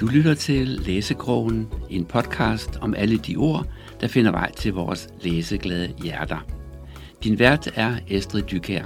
Du 0.00 0.06
lytter 0.06 0.34
til 0.34 0.68
Læsekrogen, 0.68 1.68
en 1.90 2.04
podcast 2.04 2.70
om 2.80 2.94
alle 2.94 3.16
de 3.18 3.36
ord, 3.36 3.66
der 4.00 4.08
finder 4.08 4.30
vej 4.30 4.52
til 4.52 4.72
vores 4.72 5.08
læseglade 5.22 5.92
hjerter. 6.02 6.46
Din 7.24 7.38
vært 7.38 7.70
er 7.74 7.96
Estrid 8.08 8.42
Dykær. 8.42 8.84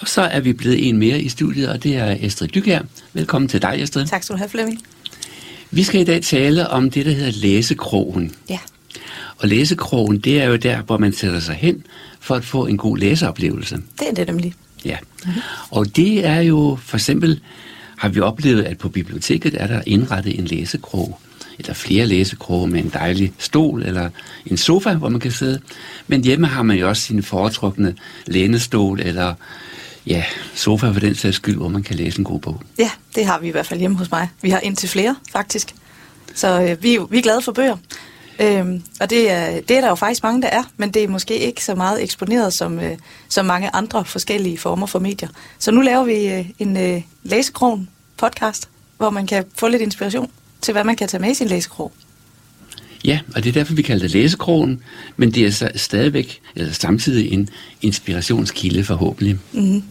Og 0.00 0.08
så 0.08 0.22
er 0.22 0.40
vi 0.40 0.52
blevet 0.52 0.88
en 0.88 0.98
mere 0.98 1.20
i 1.20 1.28
studiet, 1.28 1.68
og 1.68 1.82
det 1.82 1.96
er 1.96 2.16
Estrid 2.20 2.48
Dykær. 2.48 2.80
Velkommen 3.12 3.48
til 3.48 3.62
dig, 3.62 3.82
Estrid. 3.82 4.06
Tak 4.06 4.22
skal 4.22 4.34
du 4.34 4.38
have, 4.38 4.48
Flemming. 4.48 4.82
Vi 5.70 5.82
skal 5.82 6.00
i 6.00 6.04
dag 6.04 6.22
tale 6.22 6.68
om 6.68 6.90
det, 6.90 7.06
der 7.06 7.12
hedder 7.12 7.32
læsekrogen. 7.32 8.34
Ja. 8.48 8.58
Og 9.38 9.48
læsekrogen, 9.48 10.18
det 10.18 10.42
er 10.42 10.44
jo 10.44 10.56
der, 10.56 10.82
hvor 10.82 10.98
man 10.98 11.12
sætter 11.12 11.40
sig 11.40 11.54
hen 11.54 11.86
for 12.20 12.34
at 12.34 12.44
få 12.44 12.66
en 12.66 12.76
god 12.76 12.98
læseoplevelse. 12.98 13.76
Det 13.98 14.08
er 14.08 14.14
det 14.14 14.26
nemlig. 14.26 14.54
Ja. 14.84 14.96
Og 15.70 15.96
det 15.96 16.26
er 16.26 16.40
jo, 16.40 16.78
for 16.82 16.96
eksempel 16.96 17.40
har 17.96 18.08
vi 18.08 18.20
oplevet, 18.20 18.62
at 18.62 18.78
på 18.78 18.88
biblioteket 18.88 19.62
er 19.62 19.66
der 19.66 19.82
indrettet 19.86 20.38
en 20.38 20.44
læsekrog, 20.44 21.20
eller 21.58 21.74
flere 21.74 22.06
læsekroge 22.06 22.68
med 22.68 22.80
en 22.84 22.90
dejlig 22.94 23.32
stol 23.38 23.82
eller 23.82 24.10
en 24.46 24.56
sofa, 24.56 24.94
hvor 24.94 25.08
man 25.08 25.20
kan 25.20 25.32
sidde. 25.32 25.60
Men 26.06 26.24
hjemme 26.24 26.46
har 26.46 26.62
man 26.62 26.78
jo 26.78 26.88
også 26.88 27.02
sin 27.02 27.22
foretrukne 27.22 27.94
lænestol 28.26 29.00
eller 29.00 29.34
ja, 30.06 30.24
sofa 30.54 30.90
for 30.90 31.00
den 31.00 31.14
sags 31.14 31.36
skyld, 31.36 31.56
hvor 31.56 31.68
man 31.68 31.82
kan 31.82 31.96
læse 31.96 32.18
en 32.18 32.24
god 32.24 32.40
bog. 32.40 32.62
Ja, 32.78 32.90
det 33.14 33.26
har 33.26 33.38
vi 33.38 33.48
i 33.48 33.50
hvert 33.50 33.66
fald 33.66 33.80
hjemme 33.80 33.98
hos 33.98 34.10
mig. 34.10 34.28
Vi 34.42 34.50
har 34.50 34.60
indtil 34.60 34.88
flere, 34.88 35.16
faktisk. 35.32 35.74
Så 36.34 36.62
øh, 36.62 36.82
vi, 36.82 36.98
vi 37.10 37.18
er 37.18 37.22
glade 37.22 37.42
for 37.42 37.52
bøger. 37.52 37.76
Øhm, 38.42 38.82
og 39.00 39.10
det 39.10 39.30
er, 39.30 39.60
det 39.60 39.76
er 39.76 39.80
der 39.80 39.88
jo 39.88 39.94
faktisk 39.94 40.22
mange, 40.22 40.42
der 40.42 40.48
er, 40.48 40.62
men 40.76 40.90
det 40.90 41.04
er 41.04 41.08
måske 41.08 41.38
ikke 41.38 41.64
så 41.64 41.74
meget 41.74 42.02
eksponeret 42.02 42.52
som, 42.52 42.80
øh, 42.80 42.96
som 43.28 43.46
mange 43.46 43.70
andre 43.74 44.04
forskellige 44.04 44.58
former 44.58 44.86
for 44.86 44.98
medier. 44.98 45.28
Så 45.58 45.70
nu 45.70 45.80
laver 45.80 46.04
vi 46.04 46.26
øh, 46.26 46.44
en 46.58 46.76
øh, 46.76 47.02
læsekron 47.22 47.88
podcast, 48.16 48.68
hvor 48.96 49.10
man 49.10 49.26
kan 49.26 49.44
få 49.58 49.68
lidt 49.68 49.82
inspiration 49.82 50.30
til, 50.60 50.72
hvad 50.72 50.84
man 50.84 50.96
kan 50.96 51.08
tage 51.08 51.20
med 51.20 51.30
i 51.30 51.34
sin 51.34 51.46
læsekrog. 51.46 51.92
Ja, 53.04 53.20
og 53.34 53.42
det 53.44 53.48
er 53.48 53.52
derfor, 53.52 53.74
vi 53.74 53.82
kalder 53.82 54.02
det 54.02 54.10
læsekrogen, 54.12 54.82
men 55.16 55.30
det 55.34 55.46
er 55.46 55.50
så 55.50 55.70
stadigvæk, 55.76 56.40
eller 56.54 56.72
samtidig 56.72 57.32
en 57.32 57.48
inspirationskilde 57.82 58.84
forhåbentlig. 58.84 59.38
Mm-hmm. 59.52 59.82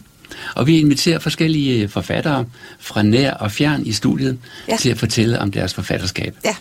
Og 0.56 0.66
vi 0.66 0.78
inviterer 0.78 1.18
forskellige 1.18 1.88
forfattere 1.88 2.44
fra 2.80 3.02
nær 3.02 3.30
og 3.30 3.52
fjern 3.52 3.86
i 3.86 3.92
studiet 3.92 4.38
Ja. 4.68 4.76
til 4.76 4.90
at 4.90 4.98
fortælle 4.98 5.38
om 5.38 5.50
deres 5.50 5.74
forfatterskab. 5.74 6.36
Ja, 6.44 6.54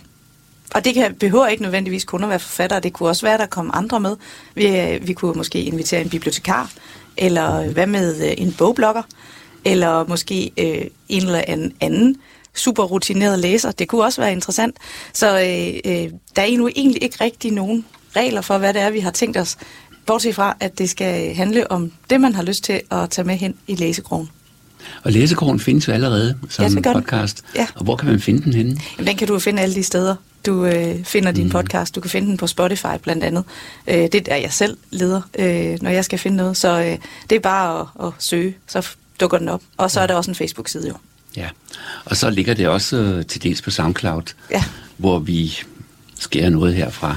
og 0.76 0.86
det 0.86 0.94
kan, 0.94 1.16
behøver 1.16 1.48
ikke 1.48 1.64
nødvendigvis 1.64 2.06
kun 2.06 2.24
at 2.24 2.30
være 2.30 2.40
forfattere. 2.40 2.80
Det 2.80 2.94
kunne 2.94 3.10
også 3.10 3.26
være, 3.26 3.34
at 3.34 3.40
der 3.40 3.46
kom 3.46 3.72
andre 3.74 4.00
med. 4.00 4.16
Vi, 4.56 4.68
øh, 4.68 5.08
vi 5.08 5.14
kunne 5.14 5.34
måske 5.36 5.64
invitere 5.64 6.02
en 6.02 6.10
bibliotekar, 6.10 6.72
eller 7.18 7.72
hvad 7.72 7.88
med 7.88 8.26
øh, 8.26 8.34
en 8.38 8.54
bogblogger, 8.54 9.04
eller 9.66 10.06
måske 10.08 10.52
øh, 10.58 10.86
en 11.10 11.24
eller 11.24 11.44
anden, 11.48 11.74
anden 11.82 12.16
super 12.54 12.84
rutineret 12.84 13.40
læser. 13.40 13.72
Det 13.72 13.88
kunne 13.88 14.04
også 14.04 14.22
være 14.22 14.32
interessant. 14.32 14.76
Så 15.14 15.40
øh, 15.40 15.92
øh, 15.92 16.12
der 16.36 16.42
er 16.42 16.46
endnu 16.46 16.70
egentlig 16.76 17.04
ikke 17.04 17.18
rigtig 17.22 17.52
nogen 17.52 17.86
regler 18.16 18.42
for, 18.42 18.58
hvad 18.58 18.74
det 18.74 18.82
er, 18.82 18.90
vi 18.90 19.00
har 19.00 19.12
tænkt 19.12 19.38
os. 19.38 19.58
Bortset 20.06 20.36
fra, 20.36 20.58
at 20.60 20.78
det 20.78 20.90
skal 20.90 21.36
handle 21.36 21.72
om 21.72 21.92
det, 22.10 22.22
man 22.22 22.36
har 22.36 22.44
lyst 22.44 22.64
til 22.64 22.82
at 22.92 23.10
tage 23.10 23.26
med 23.26 23.36
hen 23.36 23.56
i 23.68 23.76
læsekrogen. 23.76 24.30
Og 25.04 25.12
læsekrogen 25.12 25.60
findes 25.60 25.88
jo 25.88 25.94
allerede 25.94 26.38
som 26.50 26.78
Ja, 26.78 26.94
podcast. 26.94 27.44
Ja. 27.56 27.68
Og 27.76 27.84
hvor 27.84 27.96
kan 27.96 28.10
man 28.10 28.20
finde 28.20 28.42
den 28.42 28.54
henne? 28.54 28.80
Jamen, 28.98 29.08
den 29.08 29.18
kan 29.18 29.28
du 29.28 29.40
finde 29.40 29.62
alle 29.62 29.76
de 29.76 29.84
steder, 29.84 30.16
du 30.46 30.66
øh, 30.66 31.04
finder 31.04 31.32
din 31.32 31.44
Mhm. 31.44 31.52
podcast. 31.52 31.96
Du 31.96 32.02
kan 32.02 32.12
finde 32.12 32.28
den 32.28 32.38
på 32.38 32.48
Spotify 32.48 32.86
blandt 33.04 33.24
andet. 33.24 33.44
Øh, 33.88 33.96
det 33.96 34.16
er 34.16 34.22
der, 34.22 34.36
jeg 34.36 34.54
selv 34.54 34.78
leder, 34.92 35.22
øh, 35.40 35.78
når 35.82 35.90
jeg 35.90 36.06
skal 36.06 36.20
finde 36.20 36.38
noget. 36.38 36.58
Så 36.58 36.80
øh, 36.82 36.98
det 37.30 37.36
er 37.36 37.40
bare 37.40 37.88
at, 38.00 38.08
at 38.08 38.14
søge, 38.20 38.56
så 38.68 38.88
dukker 39.20 39.38
den 39.38 39.50
op. 39.50 39.62
Og 39.78 39.92
så 39.92 40.00
er 40.02 40.08
der 40.08 40.16
også 40.16 40.32
en 40.32 40.36
Facebook-side 40.36 40.88
jo. 40.88 40.94
Ja. 41.38 41.50
Og 42.06 42.18
så 42.18 42.30
ligger 42.30 42.54
det 42.54 42.68
også 42.68 42.98
øh, 42.98 43.26
til 43.26 43.44
dels 43.44 43.62
på 43.62 43.72
SoundCloud, 43.72 44.34
Ja, 44.52 44.64
hvor 44.98 45.20
vi 45.20 45.60
skærer 46.20 46.50
noget 46.50 46.76
her 46.76 46.90
fra 46.90 47.16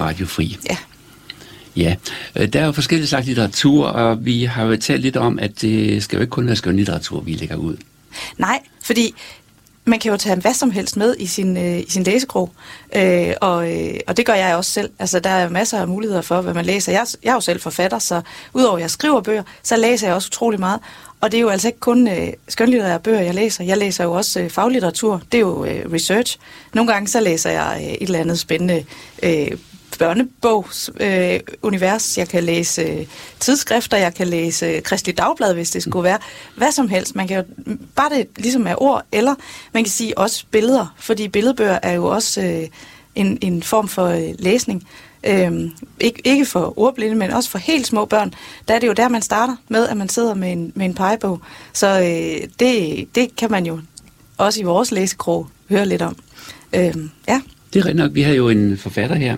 Radio 0.00 0.26
Fri. 0.26 0.56
ja. 0.70 0.76
Ja, 1.76 1.94
øh, 2.36 2.48
der 2.48 2.60
er 2.60 2.66
jo 2.66 2.72
forskellige 2.72 3.08
slags 3.08 3.26
litteratur, 3.26 3.86
og 3.86 4.24
vi 4.24 4.44
har 4.44 4.64
jo 4.64 4.76
talt 4.76 5.02
lidt 5.02 5.16
om, 5.16 5.38
at 5.38 5.60
det 5.60 6.02
skal 6.02 6.16
jo 6.16 6.20
ikke 6.20 6.30
kun 6.30 6.46
være 6.46 6.56
skønlitteratur, 6.56 7.20
vi 7.20 7.32
lægger 7.34 7.56
ud. 7.56 7.76
Nej, 8.38 8.58
fordi 8.84 9.14
man 9.84 9.98
kan 9.98 10.10
jo 10.10 10.16
tage 10.16 10.36
hvad 10.36 10.54
som 10.54 10.70
helst 10.70 10.96
med 10.96 11.16
i 11.18 11.26
sin, 11.26 11.56
øh, 11.56 11.78
i 11.78 11.86
sin 11.88 12.02
læsekrog, 12.02 12.50
øh, 12.96 13.32
og, 13.40 13.72
øh, 13.72 13.94
og 14.06 14.16
det 14.16 14.26
gør 14.26 14.34
jeg 14.34 14.56
også 14.56 14.70
selv. 14.70 14.90
Altså, 14.98 15.20
der 15.20 15.30
er 15.30 15.48
masser 15.48 15.80
af 15.80 15.88
muligheder 15.88 16.22
for, 16.22 16.40
hvad 16.40 16.54
man 16.54 16.64
læser. 16.64 16.92
Jeg, 16.92 17.06
jeg 17.22 17.30
er 17.30 17.34
jo 17.34 17.40
selv 17.40 17.60
forfatter, 17.60 17.98
så 17.98 18.22
udover 18.54 18.76
at 18.76 18.82
jeg 18.82 18.90
skriver 18.90 19.20
bøger, 19.20 19.42
så 19.62 19.76
læser 19.76 20.06
jeg 20.06 20.14
også 20.16 20.28
utrolig 20.28 20.60
meget. 20.60 20.80
Og 21.20 21.32
det 21.32 21.38
er 21.38 21.42
jo 21.42 21.48
altså 21.48 21.68
ikke 21.68 21.80
kun 21.80 22.08
øh, 22.08 22.32
skønlitterære 22.48 23.00
bøger, 23.00 23.20
jeg 23.20 23.34
læser. 23.34 23.64
Jeg 23.64 23.78
læser 23.78 24.04
jo 24.04 24.12
også 24.12 24.40
øh, 24.40 24.50
faglitteratur. 24.50 25.22
Det 25.32 25.38
er 25.38 25.42
jo 25.42 25.64
øh, 25.64 25.92
research. 25.92 26.38
Nogle 26.74 26.92
gange 26.92 27.08
så 27.08 27.20
læser 27.20 27.50
jeg 27.50 27.80
øh, 27.82 27.92
et 27.92 28.02
eller 28.02 28.18
andet 28.18 28.38
spændende 28.38 28.84
øh, 29.22 29.50
børnebogsunivers. 29.98 31.32
øh, 31.32 31.40
univers. 31.62 32.18
Jeg 32.18 32.28
kan 32.28 32.44
læse 32.44 32.82
øh, 32.82 33.06
tidsskrifter, 33.40 33.96
jeg 33.96 34.14
kan 34.14 34.28
læse 34.28 34.80
Kristelig 34.80 35.18
Dagblad, 35.18 35.54
hvis 35.54 35.70
det 35.70 35.82
skulle 35.82 36.04
være. 36.04 36.18
Hvad 36.56 36.72
som 36.72 36.88
helst. 36.88 37.14
Man 37.16 37.28
kan 37.28 37.36
jo, 37.36 37.44
bare 37.96 38.10
det 38.10 38.26
ligesom 38.36 38.66
er 38.66 38.82
ord, 38.82 39.04
eller 39.12 39.34
man 39.72 39.84
kan 39.84 39.90
sige 39.90 40.18
også 40.18 40.44
billeder, 40.50 40.94
fordi 40.98 41.28
billedbøger 41.28 41.78
er 41.82 41.92
jo 41.92 42.06
også 42.06 42.42
øh, 42.42 42.68
en, 43.14 43.38
en 43.40 43.62
form 43.62 43.88
for 43.88 44.06
øh, 44.06 44.34
læsning. 44.38 44.88
Øhm, 45.26 45.70
ikke, 46.00 46.22
ikke 46.24 46.46
for 46.46 46.78
ordblinde, 46.78 47.16
men 47.16 47.30
også 47.30 47.50
for 47.50 47.58
helt 47.58 47.86
små 47.86 48.04
børn. 48.04 48.34
Der 48.68 48.74
er 48.74 48.78
det 48.78 48.86
jo 48.86 48.92
der, 48.92 49.08
man 49.08 49.22
starter 49.22 49.56
med, 49.68 49.88
at 49.88 49.96
man 49.96 50.08
sidder 50.08 50.34
med 50.34 50.52
en, 50.52 50.72
med 50.74 50.86
en 50.86 50.94
pegebog. 50.94 51.40
Så 51.72 52.00
øh, 52.00 52.48
det, 52.60 53.08
det 53.14 53.36
kan 53.36 53.50
man 53.50 53.66
jo 53.66 53.80
også 54.38 54.60
i 54.60 54.62
vores 54.62 54.90
læsekrog 54.90 55.48
høre 55.68 55.86
lidt 55.86 56.02
om. 56.02 56.16
Øhm, 56.72 57.10
ja, 57.28 57.40
Det 57.72 57.80
er 57.80 57.84
rigtigt 57.84 57.96
nok, 57.96 58.14
vi 58.14 58.22
har 58.22 58.32
jo 58.32 58.48
en 58.48 58.78
forfatter 58.78 59.16
her, 59.16 59.36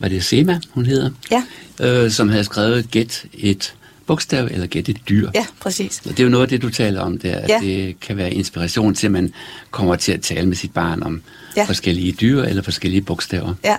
var 0.00 0.08
det 0.08 0.24
Sema, 0.24 0.60
hun 0.70 0.86
hedder, 0.86 1.10
ja, 1.30 1.42
øh, 1.80 2.10
som 2.10 2.28
havde 2.28 2.44
skrevet 2.44 2.90
Gæt 2.90 3.24
et 3.34 3.74
bogstav 4.06 4.48
eller 4.50 4.66
Gæt 4.66 4.88
et 4.88 4.96
dyr. 5.08 5.30
ja, 5.34 5.46
præcis. 5.60 5.98
Og 6.04 6.10
det 6.10 6.20
er 6.20 6.24
jo 6.24 6.30
noget 6.30 6.42
af 6.42 6.48
det, 6.48 6.62
du 6.62 6.70
taler 6.70 7.00
om 7.00 7.18
der, 7.18 7.36
at 7.36 7.48
Ja. 7.48 7.58
det 7.62 8.00
kan 8.00 8.16
være 8.16 8.32
inspiration 8.34 8.94
til, 8.94 9.06
at 9.06 9.12
man 9.12 9.32
kommer 9.70 9.96
til 9.96 10.12
at 10.12 10.20
tale 10.20 10.46
med 10.46 10.56
sit 10.56 10.72
barn 10.74 11.02
om 11.02 11.22
Ja. 11.56 11.64
forskellige 11.64 12.12
dyr 12.12 12.42
eller 12.42 12.62
forskellige 12.62 13.02
bogstaver. 13.02 13.54
Ja, 13.64 13.76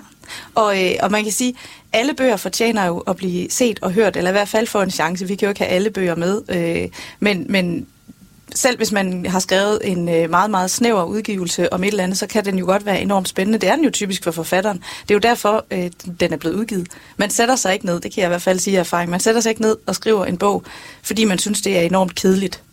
og, 0.56 0.84
øh, 0.86 0.92
og 1.02 1.12
man 1.12 1.24
kan 1.24 1.32
sige, 1.34 1.54
alle 1.94 2.14
bøger 2.14 2.38
fortjener 2.38 2.86
jo 2.86 2.98
at 2.98 3.16
blive 3.16 3.48
set 3.50 3.80
og 3.82 3.92
hørt, 3.92 4.18
eller 4.18 4.30
i 4.30 4.34
hvert 4.34 4.48
fald 4.50 4.68
få 4.68 4.82
en 4.82 4.92
chance. 4.92 5.28
Vi 5.28 5.36
kan 5.36 5.46
jo 5.46 5.50
ikke 5.50 5.62
have 5.62 5.70
alle 5.72 5.90
bøger 5.90 6.16
med, 6.16 6.42
øh, 6.50 6.90
men, 7.20 7.46
men 7.50 7.86
selv 8.56 8.78
hvis 8.78 8.92
man 8.92 9.26
har 9.26 9.40
skrevet 9.40 9.80
en 9.84 10.10
øh, 10.10 10.30
meget, 10.30 10.52
meget 10.52 10.72
snæver 10.72 11.04
udgivelse 11.04 11.74
om 11.74 11.84
et 11.84 11.88
eller 11.88 12.04
andet, 12.04 12.18
så 12.18 12.28
kan 12.28 12.46
den 12.46 12.60
jo 12.60 12.66
godt 12.66 12.86
være 12.86 13.02
enormt 13.02 13.30
spændende. 13.30 13.60
Det 13.60 13.70
er 13.70 13.76
den 13.76 13.84
jo 13.84 13.92
typisk 13.92 14.24
for 14.24 14.32
forfatteren. 14.32 14.78
Det 14.78 15.12
er 15.12 15.16
jo 15.16 15.20
derfor, 15.20 15.66
øh, 15.72 15.92
den 16.20 16.34
er 16.34 16.38
blevet 16.38 16.56
udgivet. 16.56 16.88
Man 17.18 17.30
sætter 17.30 17.56
sig 17.56 17.74
ikke 17.74 17.86
ned, 17.86 18.00
det 18.00 18.14
kan 18.14 18.22
jeg 18.22 18.28
i 18.28 18.34
hvert 18.34 18.42
fald 18.42 18.60
sige 18.60 18.78
af 18.78 18.80
erfaring, 18.80 19.12
man 19.12 19.20
sætter 19.20 19.42
sig 19.42 19.50
ikke 19.50 19.62
ned 19.62 19.78
og 19.86 19.96
skriver 19.96 20.26
en 20.26 20.38
bog, 20.38 20.64
fordi 21.04 21.26
man 21.26 21.40
synes, 21.40 21.62
det 21.62 21.78
er 21.78 21.82
enormt 21.82 22.16
kedeligt. 22.16 22.64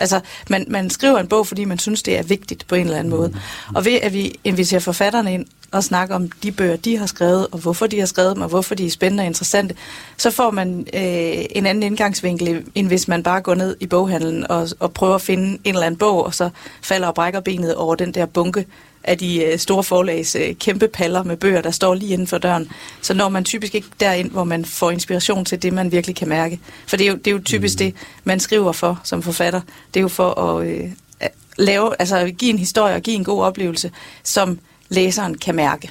Altså, 0.00 0.20
man, 0.50 0.64
man 0.68 0.90
skriver 0.90 1.18
en 1.18 1.28
bog, 1.28 1.46
fordi 1.46 1.64
man 1.64 1.78
synes, 1.78 2.02
det 2.02 2.18
er 2.18 2.22
vigtigt 2.22 2.66
på 2.66 2.74
en 2.74 2.84
eller 2.84 2.98
anden 2.98 3.10
måde. 3.10 3.34
Og 3.74 3.84
ved 3.84 3.98
at 4.02 4.12
vi 4.12 4.34
inviterer 4.44 4.80
forfatterne 4.80 5.34
ind 5.34 5.46
og 5.76 5.84
snakker 5.84 6.14
om 6.14 6.30
de 6.30 6.52
bøger, 6.52 6.76
de 6.76 6.96
har 6.96 7.06
skrevet, 7.06 7.46
og 7.52 7.58
hvorfor 7.58 7.86
de 7.86 7.98
har 7.98 8.06
skrevet 8.06 8.34
dem, 8.34 8.42
og 8.42 8.48
hvorfor 8.48 8.74
de 8.74 8.86
er 8.86 8.90
spændende 8.90 9.22
og 9.22 9.26
interessante, 9.26 9.74
så 10.16 10.30
får 10.30 10.50
man 10.50 10.86
øh, 10.94 11.44
en 11.50 11.66
anden 11.66 11.82
indgangsvinkel, 11.82 12.64
end 12.74 12.86
hvis 12.86 13.08
man 13.08 13.22
bare 13.22 13.40
går 13.40 13.54
ned 13.54 13.76
i 13.80 13.86
boghandlen 13.86 14.50
og, 14.50 14.68
og 14.80 14.92
prøver 14.92 15.14
at 15.14 15.22
finde 15.22 15.58
en 15.64 15.74
eller 15.74 15.86
anden 15.86 15.98
bog, 15.98 16.24
og 16.24 16.34
så 16.34 16.50
falder 16.82 17.08
og 17.08 17.14
brækker 17.14 17.40
benet 17.40 17.74
over 17.74 17.94
den 17.94 18.14
der 18.14 18.26
bunke 18.26 18.66
af 19.04 19.18
de 19.18 19.44
øh, 19.44 19.58
store 19.58 19.84
forlags 19.84 20.36
øh, 20.36 20.54
kæmpe 20.54 20.88
paller 20.88 21.22
med 21.22 21.36
bøger, 21.36 21.62
der 21.62 21.70
står 21.70 21.94
lige 21.94 22.12
inden 22.12 22.26
for 22.26 22.38
døren. 22.38 22.70
Så 23.02 23.14
når 23.14 23.28
man 23.28 23.44
typisk 23.44 23.74
ikke 23.74 23.88
derind, 24.00 24.30
hvor 24.30 24.44
man 24.44 24.64
får 24.64 24.90
inspiration 24.90 25.44
til 25.44 25.62
det, 25.62 25.72
man 25.72 25.92
virkelig 25.92 26.16
kan 26.16 26.28
mærke. 26.28 26.60
For 26.86 26.96
det 26.96 27.06
er 27.06 27.10
jo, 27.10 27.16
det 27.16 27.26
er 27.26 27.32
jo 27.32 27.40
typisk 27.44 27.74
mm. 27.74 27.78
det, 27.78 27.94
man 28.24 28.40
skriver 28.40 28.72
for 28.72 29.00
som 29.04 29.22
forfatter. 29.22 29.60
Det 29.94 30.00
er 30.00 30.02
jo 30.02 30.08
for 30.08 30.40
at 30.40 30.66
øh, 30.66 30.90
at 31.20 31.30
lave, 31.58 31.92
altså 31.98 32.32
give 32.38 32.50
en 32.50 32.58
historie 32.58 32.94
og 32.94 33.00
give 33.00 33.16
en 33.16 33.24
god 33.24 33.42
oplevelse, 33.42 33.90
som 34.22 34.58
læseren 34.88 35.38
kan 35.38 35.54
mærke. 35.54 35.90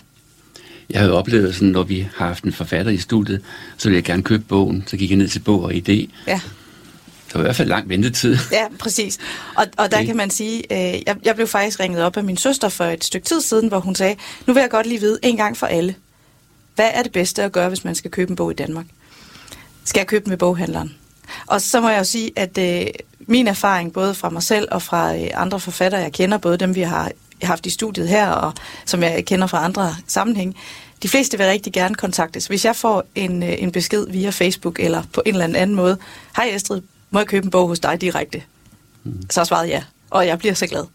Jeg 0.90 1.02
har 1.02 1.08
jo 1.08 1.16
oplevet 1.18 1.56
sådan, 1.56 1.70
når 1.70 1.84
vi 1.84 2.08
har 2.16 2.28
haft 2.28 2.44
en 2.44 2.54
forfatter 2.54 2.92
i 2.92 2.98
studiet, 2.98 3.42
så 3.78 3.90
ville 3.90 3.96
jeg 3.96 4.04
gerne 4.04 4.24
købe 4.24 4.44
bogen. 4.44 4.84
Så 4.88 4.98
gik 4.98 5.10
jeg 5.10 5.18
ned 5.18 5.28
til 5.28 5.40
bog 5.40 5.64
og 5.64 5.74
idé. 5.74 6.08
Ja. 6.28 6.42
Der 7.32 7.40
var 7.40 7.40
i 7.40 7.44
hvert 7.48 7.56
fald 7.56 7.68
lang 7.70 7.90
ventetid. 7.90 8.38
Ja, 8.52 8.64
præcis. 8.80 9.18
Og, 9.56 9.66
og 9.78 9.92
der 9.92 9.98
Okay. 9.98 10.06
kan 10.06 10.18
man 10.18 10.30
sige, 10.30 10.64
øh, 10.72 11.02
jeg, 11.08 11.16
jeg 11.26 11.36
blev 11.36 11.48
faktisk 11.48 11.80
ringet 11.80 12.04
op 12.04 12.18
af 12.18 12.24
min 12.24 12.38
søster 12.38 12.70
for 12.70 12.86
et 12.86 13.04
stykke 13.04 13.26
tid 13.26 13.42
siden, 13.42 13.68
hvor 13.68 13.80
hun 13.80 13.96
sagde, 13.96 14.16
nu 14.48 14.54
vil 14.54 14.62
jeg 14.62 14.70
godt 14.70 14.88
lige 14.88 15.00
vide 15.00 15.20
en 15.24 15.38
gang 15.38 15.58
for 15.58 15.68
alle, 15.68 15.96
hvad 16.76 16.90
er 16.94 17.04
det 17.04 17.12
bedste 17.12 17.44
at 17.44 17.52
gøre, 17.52 17.70
hvis 17.70 17.84
man 17.84 17.96
skal 17.96 18.12
købe 18.12 18.30
en 18.30 18.36
bog 18.36 18.52
i 18.52 18.54
Danmark? 18.56 18.86
Skal 19.86 20.00
jeg 20.00 20.08
købe 20.08 20.24
den 20.24 20.32
ved 20.32 20.38
boghandleren? 20.38 20.96
Og 21.46 21.62
så 21.62 21.82
må 21.82 21.90
jeg 21.90 22.00
jo 22.00 22.04
sige, 22.04 22.32
at 22.36 22.58
øh, 22.58 22.86
min 23.20 23.48
erfaring, 23.48 23.94
både 23.94 24.14
fra 24.14 24.30
mig 24.30 24.44
selv 24.44 24.68
og 24.72 24.82
fra 24.82 25.16
øh, 25.18 25.28
andre 25.34 25.60
forfattere, 25.60 26.02
jeg 26.02 26.12
kender, 26.14 26.38
både 26.38 26.58
dem, 26.58 26.76
vi 26.76 26.82
har 26.82 27.12
haft 27.42 27.66
i 27.66 27.70
studiet 27.70 28.10
her, 28.10 28.30
og 28.30 28.54
som 28.86 29.04
jeg 29.04 29.26
kender 29.26 29.48
fra 29.48 29.66
andre 29.66 29.96
sammenhæng, 30.08 30.56
de 31.04 31.10
fleste 31.10 31.38
vil 31.38 31.48
rigtig 31.48 31.74
gerne 31.74 31.96
kontaktes. 31.96 32.48
Hvis 32.48 32.66
jeg 32.66 32.76
får 32.76 33.04
en, 33.16 33.44
øh, 33.44 33.54
en 33.58 33.72
besked 33.72 34.08
via 34.10 34.30
Facebook 34.30 34.80
eller 34.80 35.04
på 35.14 35.22
en 35.26 35.34
eller 35.34 35.46
anden 35.46 35.76
måde, 35.76 35.98
hej 36.36 36.46
Estrid, 36.46 36.82
må 37.12 37.20
jeg 37.20 37.28
købe 37.28 37.46
en 37.46 37.52
bog 37.52 37.68
hos 37.68 37.80
dig 37.80 38.02
direkte? 38.02 38.44
Mm. 39.04 39.22
Så 39.30 39.46
svarede 39.46 39.68
ja, 39.68 39.84
og 40.10 40.28
jeg 40.28 40.40
bliver 40.40 40.54
så 40.54 40.68
glad. 40.68 40.86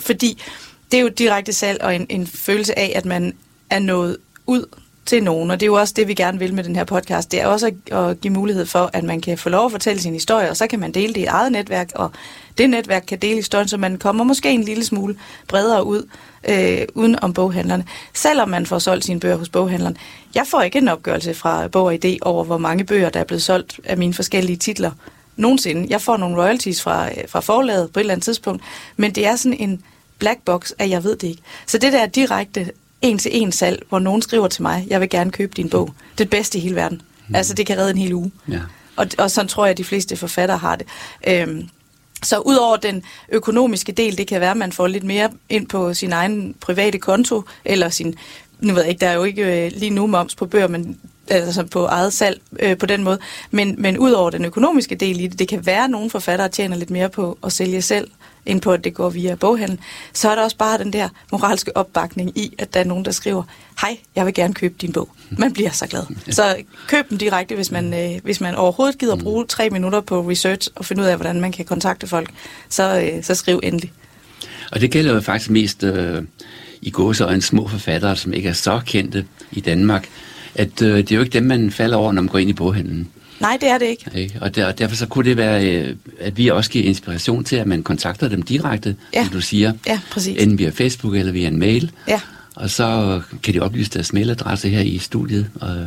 Fordi 0.00 0.42
det 0.90 0.96
er 0.96 1.02
jo 1.02 1.08
direkte 1.08 1.52
salg 1.52 1.82
og 1.82 1.94
en, 1.94 2.06
en 2.08 2.26
følelse 2.26 2.78
af, 2.78 2.92
at 2.94 3.04
man 3.04 3.32
er 3.70 3.78
nået 3.78 4.16
ud 4.46 4.66
til 5.06 5.22
nogen, 5.22 5.50
og 5.50 5.60
det 5.60 5.66
er 5.66 5.70
jo 5.70 5.74
også 5.74 5.94
det, 5.96 6.08
vi 6.08 6.14
gerne 6.14 6.38
vil 6.38 6.54
med 6.54 6.64
den 6.64 6.76
her 6.76 6.84
podcast. 6.84 7.32
Det 7.32 7.40
er 7.40 7.46
også 7.46 7.72
at, 7.92 8.20
give 8.20 8.32
mulighed 8.32 8.66
for, 8.66 8.90
at 8.92 9.04
man 9.04 9.20
kan 9.20 9.38
få 9.38 9.48
lov 9.48 9.64
at 9.64 9.70
fortælle 9.72 10.02
sin 10.02 10.12
historie, 10.12 10.50
og 10.50 10.56
så 10.56 10.66
kan 10.66 10.80
man 10.80 10.92
dele 10.92 11.14
det 11.14 11.20
i 11.20 11.24
eget 11.24 11.52
netværk, 11.52 11.90
og 11.94 12.10
det 12.58 12.70
netværk 12.70 13.04
kan 13.08 13.18
dele 13.18 13.34
historien, 13.34 13.68
så 13.68 13.76
man 13.76 13.98
kommer 13.98 14.24
måske 14.24 14.50
en 14.50 14.62
lille 14.62 14.84
smule 14.84 15.16
bredere 15.48 15.84
ud 15.84 16.08
øh, 16.48 16.86
uden 16.94 17.18
om 17.22 17.32
boghandlerne. 17.32 17.84
Selvom 18.14 18.48
man 18.48 18.66
får 18.66 18.78
solgt 18.78 19.04
sine 19.04 19.20
bøger 19.20 19.36
hos 19.36 19.48
boghandleren. 19.48 19.96
Jeg 20.34 20.46
får 20.46 20.62
ikke 20.62 20.78
en 20.78 20.88
opgørelse 20.88 21.34
fra 21.34 21.68
Bog 21.68 21.84
og 21.84 21.94
ID 21.94 22.18
over, 22.22 22.44
hvor 22.44 22.58
mange 22.58 22.84
bøger, 22.84 23.08
der 23.08 23.20
er 23.20 23.24
blevet 23.24 23.42
solgt 23.42 23.80
af 23.84 23.96
mine 23.96 24.14
forskellige 24.14 24.56
titler 24.56 24.90
nogensinde. 25.36 25.86
Jeg 25.90 26.00
får 26.00 26.16
nogle 26.16 26.42
royalties 26.42 26.82
fra, 26.82 27.08
øh, 27.08 27.28
fra 27.28 27.40
forlaget 27.40 27.92
på 27.92 28.00
et 28.00 28.02
eller 28.02 28.14
andet 28.14 28.24
tidspunkt, 28.24 28.62
men 28.96 29.14
det 29.14 29.26
er 29.26 29.36
sådan 29.36 29.58
en 29.58 29.82
black 30.18 30.42
box, 30.44 30.72
at 30.78 30.90
jeg 30.90 31.04
ved 31.04 31.16
det 31.16 31.28
ikke. 31.28 31.42
Så 31.66 31.78
det 31.78 31.92
der 31.92 32.06
direkte 32.06 32.70
en 33.06 33.18
til 33.18 33.30
en 33.34 33.52
salg, 33.52 33.82
hvor 33.88 33.98
nogen 33.98 34.22
skriver 34.22 34.48
til 34.48 34.62
mig, 34.62 34.86
jeg 34.88 35.00
vil 35.00 35.08
gerne 35.08 35.30
købe 35.30 35.52
din 35.56 35.68
bog. 35.70 35.86
Det 35.86 35.94
er 36.12 36.24
det 36.24 36.30
bedste 36.30 36.58
i 36.58 36.60
hele 36.60 36.74
verden. 36.74 37.02
Mm. 37.28 37.34
Altså, 37.34 37.54
det 37.54 37.66
kan 37.66 37.78
redde 37.78 37.90
en 37.90 37.98
hel 37.98 38.12
uge. 38.12 38.32
Ja. 38.48 38.60
Og, 38.96 39.06
og 39.18 39.30
sådan 39.30 39.48
tror 39.48 39.64
jeg, 39.64 39.70
at 39.70 39.78
de 39.78 39.84
fleste 39.84 40.16
forfattere 40.16 40.58
har 40.58 40.76
det. 40.76 40.86
Øhm, 41.28 41.68
så 42.22 42.38
udover 42.38 42.76
den 42.76 43.02
økonomiske 43.28 43.92
del, 43.92 44.18
det 44.18 44.26
kan 44.26 44.40
være, 44.40 44.50
at 44.50 44.56
man 44.56 44.72
får 44.72 44.86
lidt 44.86 45.04
mere 45.04 45.30
ind 45.48 45.68
på 45.68 45.94
sin 45.94 46.12
egen 46.12 46.54
private 46.60 46.98
konto, 46.98 47.42
eller 47.64 47.88
sin, 47.88 48.14
nu 48.60 48.74
ved 48.74 48.82
jeg 48.82 48.90
ikke, 48.90 49.00
der 49.00 49.08
er 49.08 49.14
jo 49.14 49.24
ikke 49.24 49.64
øh, 49.64 49.72
lige 49.74 49.90
nu 49.90 50.06
moms 50.06 50.34
på 50.34 50.46
bøger, 50.46 50.68
men 50.68 50.98
altså 51.28 51.64
på 51.64 51.84
eget 51.84 52.12
salg 52.12 52.40
øh, 52.60 52.78
på 52.78 52.86
den 52.86 53.02
måde. 53.02 53.18
Men, 53.50 53.74
men 53.78 53.98
udover 53.98 54.30
den 54.30 54.44
økonomiske 54.44 54.94
del 54.94 55.20
i 55.20 55.26
det, 55.26 55.38
det 55.38 55.48
kan 55.48 55.66
være, 55.66 55.84
at 55.84 55.90
nogle 55.90 56.10
forfattere 56.10 56.48
tjener 56.48 56.76
lidt 56.76 56.90
mere 56.90 57.08
på 57.08 57.38
at 57.44 57.52
sælge 57.52 57.82
selv, 57.82 58.10
end 58.46 58.60
på, 58.60 58.72
at 58.72 58.84
det 58.84 58.94
går 58.94 59.10
via 59.10 59.34
boghandlen, 59.34 59.78
så 60.12 60.30
er 60.30 60.34
der 60.34 60.42
også 60.42 60.56
bare 60.56 60.78
den 60.78 60.92
der 60.92 61.08
moralske 61.32 61.76
opbakning 61.76 62.38
i, 62.38 62.54
at 62.58 62.74
der 62.74 62.80
er 62.80 62.84
nogen, 62.84 63.04
der 63.04 63.10
skriver, 63.10 63.42
hej, 63.80 63.96
jeg 64.16 64.26
vil 64.26 64.34
gerne 64.34 64.54
købe 64.54 64.74
din 64.80 64.92
bog. 64.92 65.08
Man 65.30 65.52
bliver 65.52 65.70
så 65.70 65.86
glad. 65.86 66.02
Så 66.30 66.56
køb 66.88 67.08
den 67.08 67.18
direkte, 67.18 67.54
hvis 67.54 67.70
man, 67.70 67.94
øh, 67.94 68.20
hvis 68.22 68.40
man 68.40 68.54
overhovedet 68.54 68.98
gider 68.98 69.16
bruge 69.16 69.46
tre 69.46 69.70
minutter 69.70 70.00
på 70.00 70.30
research 70.30 70.68
og 70.74 70.84
finde 70.84 71.02
ud 71.02 71.06
af, 71.06 71.16
hvordan 71.16 71.40
man 71.40 71.52
kan 71.52 71.64
kontakte 71.64 72.06
folk, 72.06 72.30
så, 72.68 73.00
øh, 73.00 73.24
så 73.24 73.34
skriv 73.34 73.60
endelig. 73.62 73.92
Og 74.72 74.80
det 74.80 74.90
gælder 74.90 75.14
jo 75.14 75.20
faktisk 75.20 75.50
mest 75.50 75.82
øh, 75.82 76.22
i 76.82 76.90
gåseøjne 76.90 77.42
små 77.42 77.68
forfattere, 77.68 78.16
som 78.16 78.32
ikke 78.32 78.48
er 78.48 78.52
så 78.52 78.80
kendte 78.86 79.24
i 79.52 79.60
Danmark, 79.60 80.08
at 80.54 80.82
øh, 80.82 80.96
det 80.96 81.12
er 81.12 81.16
jo 81.16 81.22
ikke 81.22 81.32
dem, 81.32 81.42
man 81.42 81.70
falder 81.70 81.96
over, 81.96 82.12
når 82.12 82.22
man 82.22 82.28
går 82.28 82.38
ind 82.38 82.50
i 82.50 82.52
boghandlen. 82.52 83.08
Nej, 83.40 83.58
det 83.60 83.68
er 83.68 83.78
det 83.78 83.86
ikke. 83.86 84.10
ikke? 84.14 84.38
Og, 84.40 84.54
der, 84.54 84.66
og 84.66 84.78
derfor 84.78 84.96
så 84.96 85.06
kunne 85.06 85.24
det 85.24 85.36
være, 85.36 85.66
øh, 85.66 85.96
at 86.20 86.38
vi 86.38 86.48
også 86.48 86.70
giver 86.70 86.84
inspiration 86.84 87.44
til, 87.44 87.56
at 87.56 87.66
man 87.66 87.82
kontakter 87.82 88.28
dem 88.28 88.42
direkte, 88.42 88.96
ja. 89.14 89.24
som 89.24 89.32
du 89.32 89.40
siger. 89.40 89.72
Ja, 89.86 90.00
præcis. 90.10 90.42
Enten 90.42 90.58
via 90.58 90.70
Facebook 90.70 91.16
eller 91.16 91.32
via 91.32 91.48
en 91.48 91.58
mail. 91.58 91.90
Ja. 92.08 92.20
Og 92.56 92.70
så 92.70 93.20
kan 93.42 93.54
de 93.54 93.60
oplyse 93.60 93.90
deres 93.90 94.12
mailadresse 94.12 94.68
her 94.68 94.80
i 94.80 94.98
studiet. 94.98 95.50
Og 95.60 95.86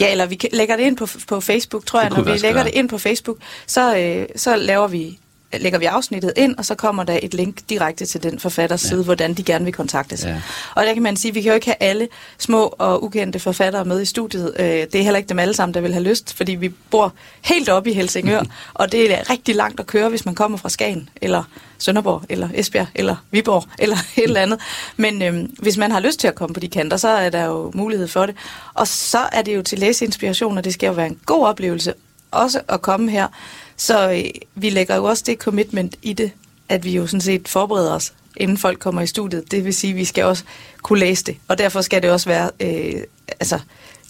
ja, 0.00 0.10
eller 0.12 0.26
vi 0.26 0.38
lægger 0.52 0.76
det 0.76 0.82
ind 0.82 0.96
på, 0.96 1.08
på 1.28 1.40
Facebook, 1.40 1.86
tror 1.86 2.00
jeg. 2.00 2.10
Når 2.10 2.22
vi 2.22 2.30
lægger 2.30 2.52
gøre. 2.52 2.64
det 2.64 2.72
ind 2.74 2.88
på 2.88 2.98
Facebook, 2.98 3.36
så, 3.66 3.98
øh, 3.98 4.26
så 4.36 4.56
laver 4.56 4.88
vi 4.88 5.18
lægger 5.52 5.78
vi 5.78 5.84
afsnittet 5.84 6.32
ind, 6.36 6.56
og 6.58 6.64
så 6.64 6.74
kommer 6.74 7.04
der 7.04 7.18
et 7.22 7.34
link 7.34 7.58
direkte 7.68 8.06
til 8.06 8.22
den 8.22 8.38
forfatters 8.38 8.84
ja. 8.84 8.88
side, 8.88 9.04
hvordan 9.04 9.34
de 9.34 9.42
gerne 9.42 9.64
vil 9.64 9.74
kontaktes. 9.74 10.24
Ja. 10.24 10.42
Og 10.74 10.86
der 10.86 10.94
kan 10.94 11.02
man 11.02 11.16
sige, 11.16 11.30
at 11.30 11.34
vi 11.34 11.42
kan 11.42 11.48
jo 11.48 11.54
ikke 11.54 11.66
have 11.66 11.76
alle 11.80 12.08
små 12.38 12.74
og 12.78 13.04
ukendte 13.04 13.38
forfattere 13.38 13.84
med 13.84 14.02
i 14.02 14.04
studiet. 14.04 14.54
Øh, 14.58 14.66
det 14.66 14.94
er 14.94 15.02
heller 15.02 15.18
ikke 15.18 15.28
dem 15.28 15.38
alle 15.38 15.54
sammen, 15.54 15.74
der 15.74 15.80
vil 15.80 15.92
have 15.92 16.04
lyst, 16.04 16.34
fordi 16.34 16.54
vi 16.54 16.68
bor 16.68 17.12
helt 17.40 17.68
oppe 17.68 17.90
i 17.90 17.92
Helsingør, 17.92 18.42
og 18.74 18.92
det 18.92 19.12
er 19.12 19.30
rigtig 19.30 19.54
langt 19.54 19.80
at 19.80 19.86
køre, 19.86 20.08
hvis 20.08 20.24
man 20.24 20.34
kommer 20.34 20.58
fra 20.58 20.68
Skagen, 20.68 21.08
eller 21.22 21.42
Sønderborg, 21.78 22.22
eller 22.28 22.48
Esbjerg, 22.54 22.86
eller 22.94 23.16
Viborg, 23.30 23.64
eller 23.78 23.96
et 24.16 24.24
eller 24.24 24.40
andet. 24.40 24.60
Men 24.96 25.22
øhm, 25.22 25.54
hvis 25.58 25.76
man 25.76 25.90
har 25.90 26.00
lyst 26.00 26.20
til 26.20 26.28
at 26.28 26.34
komme 26.34 26.54
på 26.54 26.60
de 26.60 26.68
kanter, 26.68 26.96
så 26.96 27.08
er 27.08 27.30
der 27.30 27.44
jo 27.44 27.72
mulighed 27.74 28.08
for 28.08 28.26
det. 28.26 28.34
Og 28.74 28.88
så 28.88 29.28
er 29.32 29.42
det 29.42 29.56
jo 29.56 29.62
til 29.62 29.78
læseinspiration, 29.78 30.58
og 30.58 30.64
det 30.64 30.74
skal 30.74 30.86
jo 30.86 30.92
være 30.92 31.06
en 31.06 31.18
god 31.26 31.46
oplevelse 31.46 31.94
også 32.30 32.60
at 32.68 32.82
komme 32.82 33.10
her. 33.10 33.26
Så 33.78 34.12
øh, 34.12 34.24
vi 34.54 34.70
lægger 34.70 34.96
jo 34.96 35.04
også 35.04 35.24
det 35.26 35.38
commitment 35.38 35.96
i 36.02 36.12
det, 36.12 36.30
at 36.68 36.84
vi 36.84 36.90
jo 36.90 37.06
sådan 37.06 37.20
set 37.20 37.48
forbereder 37.48 37.92
os, 37.92 38.12
inden 38.36 38.58
folk 38.58 38.78
kommer 38.78 39.02
i 39.02 39.06
studiet. 39.06 39.50
Det 39.50 39.64
vil 39.64 39.74
sige, 39.74 39.90
at 39.90 39.96
vi 39.96 40.04
skal 40.04 40.24
også 40.24 40.44
kunne 40.82 40.98
læse 40.98 41.24
det, 41.24 41.36
og 41.48 41.58
derfor 41.58 41.80
skal 41.80 42.02
det 42.02 42.10
også 42.10 42.28
være 42.28 42.50
øh, 42.60 43.02
altså, 43.40 43.58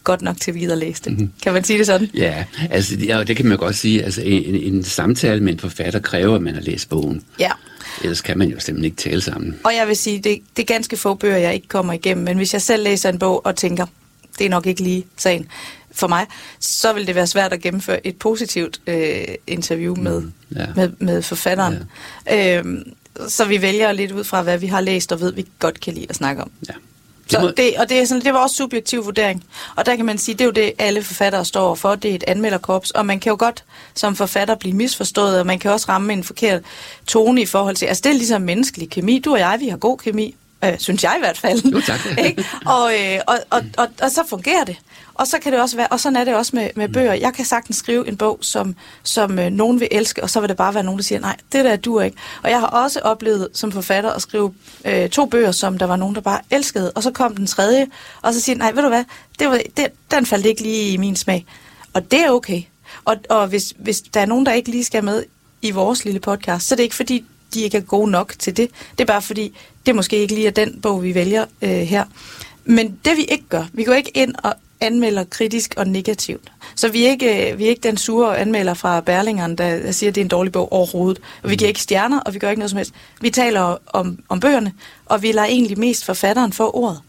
godt 0.04 0.22
nok 0.22 0.40
til, 0.40 0.50
at 0.50 0.54
vi 0.54 0.60
gider 0.60 0.74
læse 0.74 1.02
det. 1.02 1.12
Mm-hmm. 1.12 1.32
Kan 1.42 1.52
man 1.52 1.64
sige 1.64 1.78
det 1.78 1.86
sådan? 1.86 2.10
Ja, 2.14 2.44
altså, 2.70 2.96
ja, 2.96 3.24
det 3.24 3.36
kan 3.36 3.46
man 3.46 3.58
godt 3.58 3.76
sige. 3.76 4.04
Altså, 4.04 4.22
en, 4.22 4.54
en 4.54 4.84
samtale 4.84 5.40
med 5.42 5.52
en 5.52 5.58
forfatter 5.58 6.00
kræver, 6.00 6.34
at 6.34 6.42
man 6.42 6.54
har 6.54 6.60
læst 6.60 6.88
bogen. 6.88 7.24
Ja. 7.38 7.50
Ellers 8.02 8.20
kan 8.20 8.38
man 8.38 8.48
jo 8.48 8.60
simpelthen 8.60 8.84
ikke 8.84 8.96
tale 8.96 9.20
sammen. 9.20 9.58
Og 9.64 9.74
jeg 9.74 9.88
vil 9.88 9.96
sige, 9.96 10.16
det, 10.16 10.38
det 10.56 10.62
er 10.62 10.66
ganske 10.66 10.96
få 10.96 11.14
bøger, 11.14 11.36
jeg 11.36 11.54
ikke 11.54 11.68
kommer 11.68 11.92
igennem, 11.92 12.24
men 12.24 12.36
hvis 12.36 12.52
jeg 12.52 12.62
selv 12.62 12.82
læser 12.82 13.08
en 13.08 13.18
bog 13.18 13.46
og 13.46 13.56
tænker, 13.56 13.86
det 14.38 14.44
er 14.44 14.50
nok 14.50 14.66
ikke 14.66 14.82
lige 14.82 15.06
sagen, 15.16 15.48
for 15.92 16.06
mig, 16.06 16.26
så 16.60 16.92
vil 16.92 17.06
det 17.06 17.14
være 17.14 17.26
svært 17.26 17.52
at 17.52 17.60
gennemføre 17.60 18.06
et 18.06 18.16
positivt 18.16 18.80
øh, 18.86 19.24
interview 19.46 19.96
med, 19.96 20.20
mm, 20.20 20.32
ja. 20.56 20.66
med, 20.76 20.90
med 20.98 21.22
forfatteren. 21.22 21.84
Ja. 22.26 22.58
Øhm, 22.58 22.92
så 23.28 23.44
vi 23.44 23.62
vælger 23.62 23.92
lidt 23.92 24.12
ud 24.12 24.24
fra, 24.24 24.42
hvad 24.42 24.58
vi 24.58 24.66
har 24.66 24.80
læst 24.80 25.12
og 25.12 25.20
ved, 25.20 25.32
vi 25.32 25.46
godt 25.58 25.80
kan 25.80 25.94
lide 25.94 26.06
at 26.08 26.16
snakke 26.16 26.42
om. 26.42 26.50
Ja. 26.68 26.74
Så 27.28 27.52
det, 27.56 27.72
og 27.78 27.88
det 27.88 28.00
er, 28.00 28.04
sådan, 28.04 28.20
det 28.20 28.28
er 28.28 28.32
vores 28.32 28.52
subjektiv 28.52 29.04
vurdering. 29.04 29.44
Og 29.76 29.86
der 29.86 29.96
kan 29.96 30.04
man 30.04 30.18
sige, 30.18 30.34
det 30.34 30.40
er 30.40 30.44
jo 30.44 30.50
det, 30.50 30.72
alle 30.78 31.02
forfattere 31.02 31.44
står 31.44 31.74
for. 31.74 31.94
Det 31.94 32.10
er 32.10 32.14
et 32.14 32.24
anmelderkorps. 32.26 32.90
Og 32.90 33.06
man 33.06 33.20
kan 33.20 33.30
jo 33.30 33.36
godt 33.38 33.64
som 33.94 34.16
forfatter 34.16 34.54
blive 34.54 34.74
misforstået, 34.74 35.40
og 35.40 35.46
man 35.46 35.58
kan 35.58 35.70
også 35.70 35.86
ramme 35.88 36.12
en 36.12 36.24
forkert 36.24 36.62
tone 37.06 37.42
i 37.42 37.46
forhold 37.46 37.76
til... 37.76 37.86
Altså, 37.86 38.00
det 38.04 38.10
er 38.10 38.14
ligesom 38.14 38.42
menneskelig 38.42 38.90
kemi. 38.90 39.18
Du 39.18 39.32
og 39.32 39.38
jeg, 39.38 39.56
vi 39.60 39.68
har 39.68 39.76
god 39.76 39.98
kemi. 39.98 40.34
Øh, 40.64 40.78
synes 40.78 41.04
jeg 41.04 41.14
i 41.16 41.20
hvert 41.20 41.38
fald. 41.38 41.64
Jo, 41.64 41.80
tak. 41.80 42.00
ikke? 42.26 42.44
Og, 42.66 42.92
øh, 42.94 43.20
og, 43.26 43.38
og, 43.50 43.62
og, 43.76 43.88
og 44.02 44.10
så 44.10 44.24
fungerer 44.28 44.64
det. 44.64 44.76
Og 45.14 45.26
så 45.26 45.38
kan 45.38 45.52
det 45.52 45.60
også 45.60 45.76
være, 45.76 45.86
og 45.86 46.00
sådan 46.00 46.16
er 46.16 46.24
det 46.24 46.34
også 46.34 46.56
med, 46.56 46.70
med 46.76 46.88
bøger. 46.88 47.12
Jeg 47.12 47.34
kan 47.34 47.44
sagtens 47.44 47.76
skrive 47.76 48.08
en 48.08 48.16
bog, 48.16 48.38
som, 48.40 48.74
som 49.02 49.38
øh, 49.38 49.50
nogen 49.50 49.80
vil 49.80 49.88
elske, 49.90 50.22
og 50.22 50.30
så 50.30 50.40
vil 50.40 50.48
det 50.48 50.56
bare 50.56 50.74
være 50.74 50.82
nogen, 50.82 50.98
der 50.98 51.04
siger, 51.04 51.20
nej, 51.20 51.36
det 51.52 51.64
der 51.64 51.76
du 51.76 52.00
ikke. 52.00 52.16
Og 52.42 52.50
jeg 52.50 52.60
har 52.60 52.66
også 52.66 53.00
oplevet 53.00 53.48
som 53.52 53.72
forfatter 53.72 54.10
at 54.10 54.22
skrive 54.22 54.54
øh, 54.84 55.08
to 55.08 55.26
bøger, 55.26 55.52
som 55.52 55.78
der 55.78 55.86
var 55.86 55.96
nogen, 55.96 56.14
der 56.14 56.20
bare 56.20 56.40
elskede, 56.50 56.92
og 56.92 57.02
så 57.02 57.10
kom 57.10 57.36
den 57.36 57.46
tredje, 57.46 57.86
og 58.22 58.34
så 58.34 58.40
siger 58.40 58.56
nej, 58.56 58.72
ved 58.72 58.82
du 58.82 58.88
hvad, 58.88 59.04
det 59.38 59.48
var, 59.48 59.60
det, 59.76 59.86
den 60.10 60.26
faldt 60.26 60.46
ikke 60.46 60.62
lige 60.62 60.92
i 60.92 60.96
min 60.96 61.16
smag. 61.16 61.46
Og 61.92 62.10
det 62.10 62.20
er 62.20 62.30
okay. 62.30 62.62
Og, 63.04 63.16
og 63.28 63.46
hvis, 63.46 63.74
hvis 63.78 64.00
der 64.00 64.20
er 64.20 64.26
nogen, 64.26 64.46
der 64.46 64.52
ikke 64.52 64.70
lige 64.70 64.84
skal 64.84 65.04
med 65.04 65.24
i 65.62 65.70
vores 65.70 66.04
lille 66.04 66.20
podcast, 66.20 66.68
så 66.68 66.74
er 66.74 66.76
det 66.76 66.82
ikke 66.82 66.94
fordi, 66.94 67.24
de 67.54 67.60
ikke 67.60 67.76
er 67.76 67.82
gode 67.82 68.10
nok 68.10 68.34
til 68.38 68.56
det. 68.56 68.70
Det 68.90 69.00
er 69.00 69.06
bare 69.06 69.22
fordi, 69.22 69.56
det 69.86 69.94
måske 69.94 70.16
ikke 70.16 70.34
lige 70.34 70.46
er 70.46 70.50
den 70.50 70.80
bog, 70.80 71.02
vi 71.02 71.14
vælger 71.14 71.44
øh, 71.62 71.70
her. 71.70 72.04
Men 72.64 72.98
det 73.04 73.16
vi 73.16 73.22
ikke 73.22 73.44
gør, 73.48 73.64
vi 73.72 73.84
går 73.84 73.92
ikke 73.92 74.10
ind 74.14 74.34
og 74.42 74.54
anmelder 74.80 75.24
kritisk 75.24 75.74
og 75.76 75.86
negativt. 75.86 76.52
Så 76.74 76.88
vi 76.88 77.04
er 77.04 77.10
ikke, 77.10 77.54
vi 77.56 77.64
er 77.64 77.68
ikke 77.68 77.80
den 77.80 77.96
sure 77.96 78.38
anmelder 78.38 78.74
fra 78.74 79.00
Berlingeren, 79.00 79.58
der 79.58 79.92
siger, 79.92 80.10
at 80.10 80.14
det 80.14 80.20
er 80.20 80.24
en 80.24 80.28
dårlig 80.28 80.52
bog 80.52 80.72
overhovedet. 80.72 81.22
Og 81.42 81.50
vi 81.50 81.56
giver 81.56 81.68
ikke 81.68 81.82
stjerner, 81.82 82.20
og 82.20 82.34
vi 82.34 82.38
gør 82.38 82.50
ikke 82.50 82.60
noget 82.60 82.70
som 82.70 82.76
helst. 82.76 82.94
Vi 83.20 83.30
taler 83.30 83.76
om, 83.86 84.18
om 84.28 84.40
bøgerne, 84.40 84.72
og 85.06 85.22
vi 85.22 85.32
lader 85.32 85.48
egentlig 85.48 85.78
mest 85.78 86.04
forfatteren 86.04 86.52
få 86.52 86.70
ordet. 86.70 87.00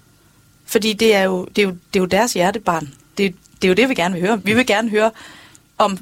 Fordi 0.66 0.94
det 0.94 1.16
er 1.16 1.24
jo, 1.24 1.46
det 1.56 1.62
er 1.62 1.66
jo, 1.66 1.70
det 1.70 2.00
er 2.00 2.04
jo 2.04 2.06
deres 2.06 2.34
hjertebarn. 2.34 2.94
Det, 3.18 3.36
det 3.62 3.68
er 3.68 3.70
jo 3.70 3.74
det, 3.74 3.90
vi 3.90 3.94
gerne 3.94 4.14
vil 4.14 4.22
høre. 4.22 4.42
Vi 4.44 4.54
vil 4.54 4.66
gerne 4.66 4.90
høre 4.90 5.12
om 5.78 5.98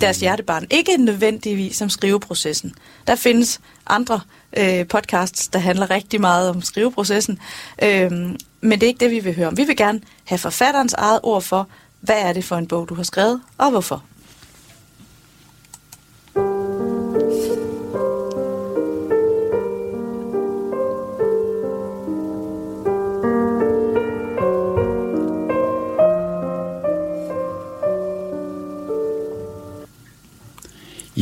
deres 0.00 0.20
hjertebarn. 0.20 0.66
Ikke 0.70 0.96
nødvendigvis 0.96 1.76
som 1.76 1.88
skriveprocessen. 1.88 2.74
Der 3.06 3.14
findes 3.14 3.60
andre 3.86 4.20
øh, 4.56 4.86
podcasts, 4.88 5.48
der 5.48 5.58
handler 5.58 5.90
rigtig 5.90 6.20
meget 6.20 6.50
om 6.50 6.62
skriveprocessen. 6.62 7.38
Øh, 7.82 8.10
men 8.60 8.80
det 8.80 8.82
er 8.82 8.86
ikke 8.86 9.00
det, 9.00 9.10
vi 9.10 9.20
vil 9.20 9.36
høre 9.36 9.46
om. 9.46 9.56
Vi 9.56 9.64
vil 9.64 9.76
gerne 9.76 10.00
have 10.24 10.38
forfatterens 10.38 10.92
eget 10.92 11.20
ord 11.22 11.42
for, 11.42 11.68
hvad 12.00 12.18
er 12.18 12.32
det 12.32 12.44
for 12.44 12.56
en 12.56 12.66
bog, 12.66 12.88
du 12.88 12.94
har 12.94 13.02
skrevet, 13.02 13.40
og 13.58 13.70
hvorfor. 13.70 14.02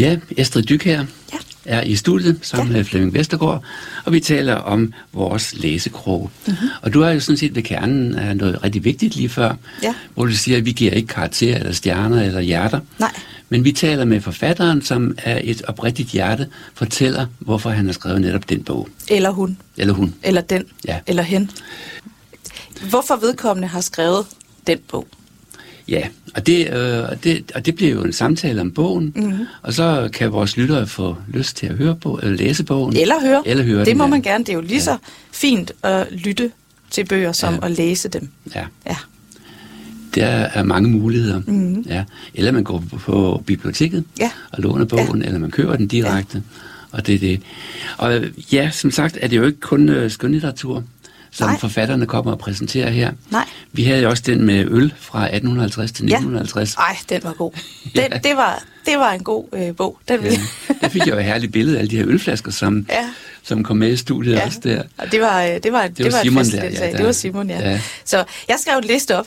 Ja, 0.04 0.18
Estrid 0.36 0.62
Dyk 0.62 0.84
her. 0.84 1.04
Ja 1.32 1.38
er 1.64 1.82
i 1.82 1.96
studiet 1.96 2.38
sammen 2.42 2.72
ja. 2.72 2.76
med 2.76 2.84
Flemming 2.84 3.14
Vestergaard, 3.14 3.64
og 4.04 4.12
vi 4.12 4.20
taler 4.20 4.54
om 4.54 4.92
vores 5.12 5.54
læsekrog. 5.54 6.30
Mm-hmm. 6.46 6.68
Og 6.82 6.94
du 6.94 7.02
er 7.02 7.10
jo 7.10 7.20
sådan 7.20 7.36
set 7.36 7.54
ved 7.54 7.62
kernen 7.62 8.14
af 8.14 8.36
noget 8.36 8.64
rigtig 8.64 8.84
vigtigt 8.84 9.16
lige 9.16 9.28
før, 9.28 9.54
ja. 9.82 9.94
hvor 10.14 10.26
du 10.26 10.32
siger, 10.32 10.58
at 10.58 10.64
vi 10.64 10.72
giver 10.72 10.92
ikke 10.92 11.08
karakterer 11.08 11.58
eller 11.58 11.72
stjerner 11.72 12.22
eller 12.22 12.40
hjerter. 12.40 12.80
Nej. 12.98 13.12
Men 13.48 13.64
vi 13.64 13.72
taler 13.72 14.04
med 14.04 14.20
forfatteren, 14.20 14.82
som 14.82 15.14
er 15.18 15.40
et 15.44 15.62
oprigtigt 15.62 16.08
hjerte, 16.08 16.48
fortæller, 16.74 17.26
hvorfor 17.38 17.70
han 17.70 17.86
har 17.86 17.92
skrevet 17.92 18.20
netop 18.20 18.48
den 18.48 18.64
bog. 18.64 18.88
Eller 19.08 19.30
hun. 19.30 19.58
Eller 19.76 19.94
hun. 19.94 20.14
Eller 20.22 20.40
den. 20.40 20.64
Ja. 20.88 20.98
Eller 21.06 21.22
hen. 21.22 21.50
Hvorfor 22.90 23.16
vedkommende 23.16 23.68
har 23.68 23.80
skrevet 23.80 24.26
den 24.66 24.78
bog? 24.88 25.06
Ja, 25.88 26.02
og 26.34 26.46
det, 26.46 26.68
øh, 26.74 27.02
og 27.10 27.24
det, 27.24 27.52
og 27.54 27.66
det 27.66 27.74
bliver 27.74 27.92
jo 27.92 28.02
en 28.02 28.12
samtale 28.12 28.60
om 28.60 28.70
bogen, 28.72 29.12
mm-hmm. 29.16 29.46
og 29.62 29.72
så 29.74 30.08
kan 30.12 30.32
vores 30.32 30.56
lyttere 30.56 30.86
få 30.86 31.16
lyst 31.28 31.56
til 31.56 31.66
at 31.66 31.74
høre 31.74 31.96
på, 31.96 32.20
eller 32.22 32.36
læse 32.36 32.64
bogen. 32.64 32.96
Eller 32.96 33.14
høre. 33.20 33.42
Eller 33.46 33.64
høre 33.64 33.78
det 33.78 33.86
den, 33.86 33.98
må 33.98 34.04
ja. 34.04 34.10
man 34.10 34.22
gerne. 34.22 34.44
Det 34.44 34.48
er 34.52 34.54
jo 34.54 34.60
lige 34.60 34.74
Ja. 34.74 34.80
så 34.80 34.96
fint 35.32 35.72
at 35.82 36.06
lytte 36.12 36.50
til 36.90 37.04
bøger, 37.04 37.32
som 37.32 37.54
Ja. 37.54 37.66
at 37.66 37.70
læse 37.70 38.08
dem. 38.08 38.28
Ja, 38.54 38.64
Ja. 38.86 38.96
der 40.14 40.26
er 40.26 40.62
mange 40.62 40.88
muligheder. 40.90 41.40
Mm-hmm. 41.46 41.84
Ja. 41.88 42.04
Eller 42.34 42.52
man 42.52 42.64
går 42.64 42.84
på- 42.90 43.42
biblioteket 43.46 44.04
Ja. 44.20 44.30
og 44.52 44.62
låner 44.62 44.84
bogen, 44.84 45.20
ja. 45.22 45.26
eller 45.26 45.38
man 45.38 45.50
køber 45.50 45.76
den 45.76 45.86
direkte. 45.88 46.42
Og 46.92 47.06
det 47.06 47.14
er 47.14 47.18
det. 47.18 47.40
Og 47.98 48.20
ja, 48.52 48.70
som 48.70 48.90
sagt 48.90 49.18
er 49.20 49.28
det 49.28 49.36
jo 49.36 49.44
ikke 49.46 49.60
kun 49.60 49.88
øh, 49.88 50.10
skønlitteratur, 50.10 50.84
som 51.36 51.48
Nej. 51.48 51.58
forfatterne 51.58 52.06
kommer 52.06 52.32
og 52.32 52.38
præsenterer 52.38 52.90
her. 52.90 53.12
Nej. 53.30 53.44
Vi 53.72 53.84
havde 53.84 54.02
jo 54.02 54.10
også 54.10 54.22
den 54.26 54.44
med 54.44 54.64
øl 54.70 54.94
fra 54.98 55.18
1850 55.24 55.92
til 55.92 56.04
Ja. 56.06 56.14
1950. 56.16 56.74
Ej, 56.74 56.96
den 57.08 57.20
var 57.24 57.32
god. 57.32 57.52
Den, 57.94 58.02
Ja. 58.12 58.18
det, 58.18 58.36
var, 58.36 58.62
det 58.86 58.98
var 58.98 59.12
en 59.12 59.24
god 59.24 59.44
øh, 59.52 59.76
bog. 59.76 59.98
Den. 60.08 60.24
Ja, 60.24 60.30
der 60.80 60.88
fik 60.88 61.06
jeg 61.06 61.14
jo 61.14 61.18
et 61.18 61.24
herligt 61.24 61.52
billede 61.52 61.76
af 61.76 61.80
alle 61.80 61.90
de 61.90 61.96
her 61.96 62.04
ølflasker, 62.08 62.52
som, 62.52 62.86
Ja. 62.90 63.08
som 63.42 63.64
kom 63.64 63.76
med 63.76 63.92
i 63.92 63.96
studiet 63.96 64.32
Ja. 64.34 64.44
også 64.46 64.60
der. 64.64 64.82
Og 64.98 65.12
det 65.12 65.20
var, 65.20 65.42
øh, 65.42 65.48
det 65.62 65.72
var, 65.72 65.86
det 65.88 66.04
var 66.04 66.10
var 66.10 66.22
Simon 66.22 66.44
der, 66.44 66.64
ja, 66.64 66.70
der- 66.90 66.96
Det 66.96 67.06
var 67.06 67.12
Simon, 67.12 67.50
ja. 67.50 67.70
ja. 67.70 67.80
Så 68.04 68.24
jeg 68.48 68.56
skrev 68.60 68.78
en 68.78 68.84
liste 68.84 69.18
op. 69.18 69.26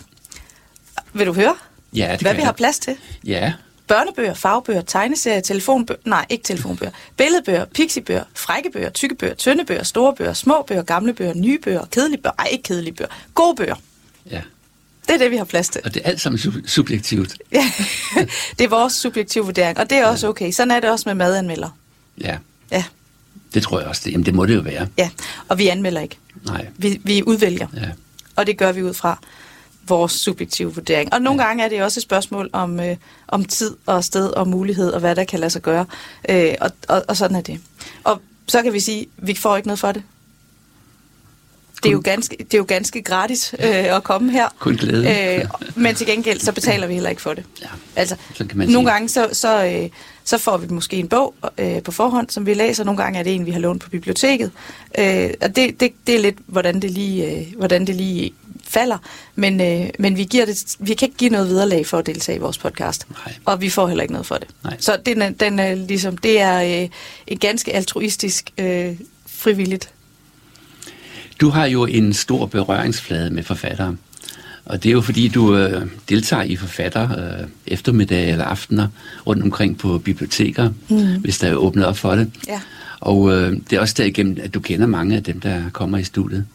Vil 1.13 1.27
du 1.27 1.33
høre, 1.33 1.55
Ja, 1.93 2.11
det 2.11 2.21
hvad 2.21 2.33
vi 2.33 2.39
har 2.39 2.47
jeg. 2.47 2.55
plads 2.55 2.79
til? 2.79 2.95
Ja, 3.25 3.53
Børnebøger, 3.87 4.33
fagbøger, 4.33 4.81
tegneserier, 4.81 5.39
telefonbøger, 5.41 5.99
nej, 6.05 6.25
ikke 6.29 6.43
telefonbøger, 6.43 6.91
billedbøger, 7.17 7.65
pixiebøger, 7.65 8.23
frække 8.35 8.69
bøger, 8.71 8.89
tykke 8.89 9.15
bøger, 9.15 9.33
tynde 9.33 9.65
bøger, 9.65 9.83
store 9.83 10.15
bøger, 10.15 10.33
små 10.33 10.61
bøger, 10.67 10.83
gamle 10.83 11.13
bøger, 11.13 11.33
nye 11.33 11.57
bøger, 11.63 11.85
kedelige 11.85 12.21
bøger, 12.21 12.33
ej, 12.39 12.47
ikke 12.51 12.63
kedelige 12.63 12.93
bøger, 12.93 13.09
gode 13.35 13.55
bøger. 13.55 13.75
ja. 14.31 14.41
Det 15.07 15.13
er 15.13 15.17
det, 15.17 15.31
vi 15.31 15.37
har 15.37 15.45
plads 15.45 15.69
til. 15.69 15.81
Og 15.85 15.93
det 15.93 16.01
er 16.05 16.09
alt 16.09 16.21
sammen 16.21 16.39
sub- 16.39 16.67
subjektivt. 16.67 17.37
Ja. 17.51 17.71
det 18.59 18.65
er 18.65 18.67
vores 18.69 18.93
subjektive 18.93 19.43
vurdering, 19.45 19.77
og 19.79 19.89
det 19.89 19.97
er 19.97 20.05
også 20.05 20.27
okay. 20.27 20.51
Sådan 20.51 20.71
er 20.71 20.79
det 20.79 20.89
også 20.89 21.03
med 21.09 21.15
madanmelder. 21.15 21.69
Ja, 22.21 22.37
Ja, 22.71 22.83
det 23.53 23.63
tror 23.63 23.79
jeg 23.79 23.87
også. 23.87 24.01
Det, 24.05 24.11
jamen, 24.11 24.25
det 24.25 24.33
må 24.35 24.45
det 24.45 24.55
jo 24.55 24.59
være. 24.61 24.87
ja. 24.97 25.09
Og 25.47 25.57
vi 25.57 25.67
anmelder 25.67 26.01
ikke. 26.01 26.17
Nej, 26.45 26.65
Vi, 26.77 27.01
vi 27.03 27.23
udvælger, 27.23 27.67
ja. 27.75 27.89
og 28.35 28.47
det 28.47 28.57
gør 28.57 28.71
vi 28.71 28.83
ud 28.83 28.93
fra 28.93 29.19
vores 29.87 30.11
subjektive 30.11 30.73
vurdering. 30.73 31.13
Og 31.13 31.21
nogle 31.21 31.41
ja. 31.41 31.47
gange 31.47 31.63
er 31.63 31.69
det 31.69 31.83
også 31.83 31.99
et 31.99 32.03
spørgsmål 32.03 32.49
om, 32.53 32.79
øh, 32.79 32.95
om 33.27 33.45
tid 33.45 33.75
og 33.85 34.03
sted 34.03 34.27
og 34.29 34.47
mulighed 34.47 34.91
og 34.91 34.99
hvad 34.99 35.15
der 35.15 35.23
kan 35.23 35.39
lade 35.39 35.49
sig 35.49 35.61
gøre. 35.61 35.85
Øh, 36.29 36.53
og, 36.61 36.71
og, 36.89 37.03
og 37.07 37.17
sådan 37.17 37.37
er 37.37 37.41
det. 37.41 37.59
Og 38.03 38.21
så 38.47 38.61
kan 38.63 38.73
vi 38.73 38.79
sige, 38.79 39.01
at 39.01 39.27
vi 39.27 39.35
får 39.35 39.55
ikke 39.55 39.67
noget 39.67 39.79
for 39.79 39.91
det. 39.91 40.03
Det 41.83 41.89
er 41.89 41.93
jo 41.93 42.01
ganske, 42.03 42.37
det 42.39 42.53
er 42.53 42.57
jo 42.57 42.65
ganske 42.67 43.01
gratis 43.01 43.55
øh, 43.59 43.95
at 43.95 44.03
komme 44.03 44.31
her. 44.31 44.47
Kun 44.59 44.75
glæde. 44.75 45.37
Øh, 45.39 45.45
men 45.75 45.95
til 45.95 46.07
gengæld, 46.07 46.39
så 46.39 46.51
betaler 46.51 46.87
vi 46.87 46.93
heller 46.93 47.09
ikke 47.09 47.21
for 47.21 47.33
det. 47.33 47.43
Ja, 47.61 47.67
Altså, 47.95 48.15
så 48.33 48.45
kan 48.45 48.57
man 48.57 48.69
nogle 48.69 48.87
sige. 48.87 48.93
gange 48.93 49.09
så, 49.09 49.29
så, 49.33 49.65
øh, 49.65 49.89
så 50.27 50.37
får 50.37 50.57
vi 50.57 50.67
måske 50.67 50.97
en 50.97 51.07
bog 51.07 51.35
øh, 51.57 51.83
på 51.83 51.91
forhånd, 51.91 52.29
som 52.29 52.45
vi 52.45 52.53
læser. 52.53 52.83
Nogle 52.83 53.03
gange 53.03 53.19
er 53.19 53.23
det 53.23 53.35
en, 53.35 53.45
vi 53.45 53.51
har 53.51 53.59
lånt 53.59 53.81
på 53.83 53.89
biblioteket. 53.89 54.51
Øh, 54.99 55.29
og 55.41 55.55
det, 55.55 55.79
det, 55.79 55.93
det 56.07 56.15
er 56.15 56.19
lidt, 56.19 56.37
hvordan 56.45 56.81
det 56.81 56.91
lige, 56.91 57.31
øh, 57.31 57.47
hvordan 57.57 57.87
det 57.87 57.95
lige 57.95 58.33
falder. 58.63 58.97
Men, 59.35 59.61
øh, 59.61 59.89
men 59.99 60.17
vi, 60.17 60.23
giver 60.23 60.45
det, 60.45 60.75
vi 60.79 60.93
kan 60.93 61.07
ikke 61.07 61.17
give 61.17 61.29
noget 61.29 61.49
vederlag 61.49 61.85
for 61.85 61.97
at 61.97 62.05
deltage 62.05 62.35
i 62.35 62.39
vores 62.39 62.57
podcast. 62.57 63.05
Nej. 63.09 63.35
Og 63.45 63.61
vi 63.61 63.69
får 63.69 63.87
heller 63.87 64.01
ikke 64.01 64.13
noget 64.13 64.25
for 64.25 64.35
det. 64.35 64.47
Nej. 64.63 64.77
Så 64.79 64.97
den 65.05 65.33
den 65.33 65.59
er 65.59 65.75
ligesom, 65.75 66.17
det 66.17 66.39
er 66.39 66.81
øh, 66.81 66.89
et 67.27 67.39
ganske 67.39 67.75
altruistisk 67.75 68.51
øh, 68.57 68.95
frivilligt. 69.27 69.89
Du 71.41 71.49
har 71.49 71.65
jo 71.65 71.85
en 71.85 72.13
stor 72.13 72.45
berøringsflade 72.45 73.29
med 73.29 73.43
forfattere. 73.43 73.95
Og 74.69 74.83
det 74.83 74.89
er 74.89 74.93
jo 74.93 75.01
fordi, 75.01 75.27
du 75.27 75.55
øh, 75.55 75.87
deltager 76.09 76.43
i 76.43 76.55
forfatter 76.55 77.09
øh, 77.11 77.47
eftermiddag 77.67 78.29
eller 78.29 78.45
aftener 78.45 78.87
rundt 79.27 79.43
omkring 79.43 79.77
på 79.77 79.97
biblioteker, 79.97 80.69
mm. 80.89 81.21
hvis 81.21 81.39
der 81.39 81.47
er 81.47 81.55
åbnet 81.55 81.85
op 81.85 81.97
for 81.97 82.15
det. 82.15 82.31
Ja. 82.47 82.61
Og 82.99 83.31
øh, 83.31 83.53
det 83.69 83.75
er 83.75 83.79
også 83.79 83.95
derigennem, 83.97 84.37
at 84.43 84.53
du 84.53 84.59
kender 84.59 84.87
mange 84.87 85.15
af 85.15 85.23
dem, 85.23 85.39
der 85.39 85.61
kommer 85.73 85.97
i 85.97 86.03
studiet. 86.03 86.45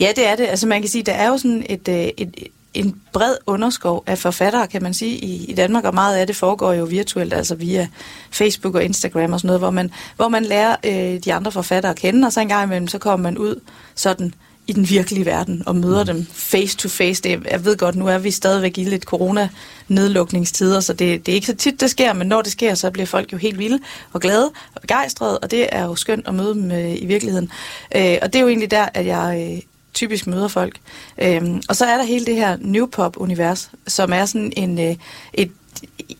Ja, 0.00 0.08
det 0.16 0.28
er 0.28 0.36
det. 0.36 0.46
Altså 0.46 0.66
man 0.66 0.80
kan 0.80 0.90
sige, 0.90 1.02
der 1.02 1.12
er 1.12 1.28
jo 1.28 1.38
sådan 1.38 1.66
et, 1.68 1.88
øh, 1.88 2.08
et, 2.16 2.34
en 2.74 3.00
bred 3.12 3.34
underskov 3.46 4.04
af 4.06 4.18
forfattere, 4.18 4.66
kan 4.66 4.82
man 4.82 4.94
sige, 4.94 5.16
i, 5.16 5.44
i 5.44 5.54
Danmark, 5.54 5.84
og 5.84 5.94
meget 5.94 6.16
af 6.16 6.26
det 6.26 6.36
foregår 6.36 6.72
jo 6.72 6.84
virtuelt, 6.84 7.34
altså 7.34 7.54
via 7.54 7.88
Facebook 8.30 8.74
og 8.74 8.84
Instagram 8.84 9.32
og 9.32 9.40
sådan 9.40 9.46
noget, 9.46 9.60
hvor 9.60 9.70
man, 9.70 9.90
hvor 10.16 10.28
man 10.28 10.44
lærer 10.44 10.76
øh, 10.84 11.20
de 11.24 11.34
andre 11.34 11.52
forfattere 11.52 11.90
at 11.90 11.98
kende, 11.98 12.26
og 12.26 12.32
så 12.32 12.40
en 12.40 12.48
gang 12.48 12.64
imellem, 12.64 12.88
så 12.88 12.98
kommer 12.98 13.22
man 13.22 13.38
ud 13.38 13.60
sådan 13.94 14.34
i 14.66 14.72
den 14.72 14.88
virkelige 14.88 15.26
verden 15.26 15.62
og 15.66 15.76
møder 15.76 16.04
dem 16.04 16.26
face 16.32 16.76
to 16.76 16.88
face. 16.88 17.22
Det, 17.22 17.46
jeg 17.50 17.64
ved 17.64 17.76
godt, 17.76 17.96
nu 17.96 18.06
er 18.06 18.18
vi 18.18 18.30
stadigvæk 18.30 18.78
i 18.78 18.84
lidt 18.84 19.02
corona-nedlukningstider, 19.02 20.80
så 20.80 20.92
det, 20.92 21.26
det 21.26 21.32
er 21.32 21.36
ikke 21.36 21.46
så 21.46 21.56
tit, 21.56 21.80
det 21.80 21.90
sker, 21.90 22.12
men 22.12 22.26
når 22.26 22.42
det 22.42 22.52
sker, 22.52 22.74
så 22.74 22.90
bliver 22.90 23.06
folk 23.06 23.32
jo 23.32 23.36
helt 23.36 23.58
vilde 23.58 23.78
og 24.12 24.20
glade 24.20 24.50
og 24.74 24.80
begejstrede, 24.80 25.38
og 25.38 25.50
det 25.50 25.66
er 25.72 25.84
jo 25.84 25.94
skønt 25.94 26.28
at 26.28 26.34
møde 26.34 26.54
dem 26.54 26.70
øh, 26.70 27.02
i 27.02 27.06
virkeligheden. 27.06 27.50
Øh, 27.96 28.18
og 28.22 28.32
det 28.32 28.38
er 28.38 28.40
jo 28.40 28.48
egentlig 28.48 28.70
der, 28.70 28.88
at 28.94 29.06
jeg 29.06 29.50
øh, 29.52 29.62
typisk 29.94 30.26
møder 30.26 30.48
folk. 30.48 30.76
Øhm, 31.18 31.62
og 31.68 31.76
så 31.76 31.84
er 31.84 31.96
der 31.96 32.04
hele 32.04 32.26
det 32.26 32.36
her 32.36 32.56
new 32.60 32.86
pop-univers, 32.86 33.70
som 33.86 34.12
er 34.12 34.24
sådan 34.24 34.52
en, 34.56 34.78
øh, 34.78 34.96
et, 35.34 35.50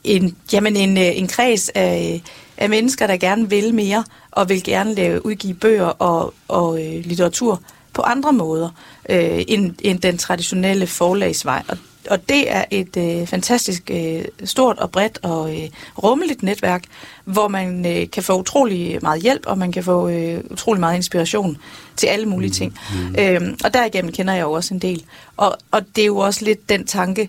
en, 0.05 0.37
jamen 0.53 0.77
en, 0.77 0.99
øh, 0.99 1.19
en 1.19 1.29
kreds 1.29 1.69
af, 1.75 2.23
af 2.57 2.71
mennesker, 2.71 3.07
der 3.07 3.17
gerne 3.17 3.51
vil 3.51 3.75
mere, 3.75 4.05
og 4.31 4.49
vil 4.49 4.63
gerne 4.63 4.95
lave, 4.95 5.27
udgive 5.27 5.55
bøger 5.55 5.85
og, 5.87 6.35
og 6.49 6.85
øh, 6.85 7.05
litteratur 7.05 7.63
på 7.95 8.03
andre 8.03 8.33
måder, 8.33 8.69
øh, 9.09 9.45
end, 9.49 9.75
end 9.81 10.01
den 10.01 10.19
traditionelle 10.19 10.87
forlagsvej. 10.87 11.63
Og, 11.69 11.79
og 12.11 12.29
det 12.29 12.51
er 12.51 12.65
et 12.71 12.97
øh, 12.97 13.27
fantastisk 13.27 13.91
øh, 13.91 14.25
stort 14.45 14.79
og 14.79 14.91
bredt 14.91 15.19
og 15.23 15.57
øh, 15.57 15.69
rummeligt 16.03 16.43
netværk, 16.43 16.85
hvor 17.25 17.49
man 17.49 17.87
øh, 17.87 18.11
kan 18.11 18.23
få 18.23 18.39
utrolig 18.39 18.99
meget 19.03 19.23
hjælp, 19.23 19.47
og 19.47 19.59
man 19.59 19.73
kan 19.73 19.85
få 19.85 20.09
øh, 20.09 20.41
utrolig 20.51 20.81
meget 20.81 20.97
inspiration 20.97 21.57
til 21.97 22.07
alle 22.07 22.27
mulige 22.27 22.51
ting. 22.51 22.79
Mm. 22.95 23.15
Øhm, 23.19 23.59
og 23.65 23.75
derigennem 23.75 24.13
kender 24.13 24.35
jeg 24.35 24.43
jo 24.43 24.53
også 24.53 24.75
en 24.75 24.81
del. 24.81 25.05
Og, 25.37 25.57
og 25.71 25.83
det 25.97 26.03
er 26.03 26.07
jo 26.07 26.17
også 26.17 26.45
lidt 26.45 26.69
den 26.69 26.87
tanke, 26.87 27.29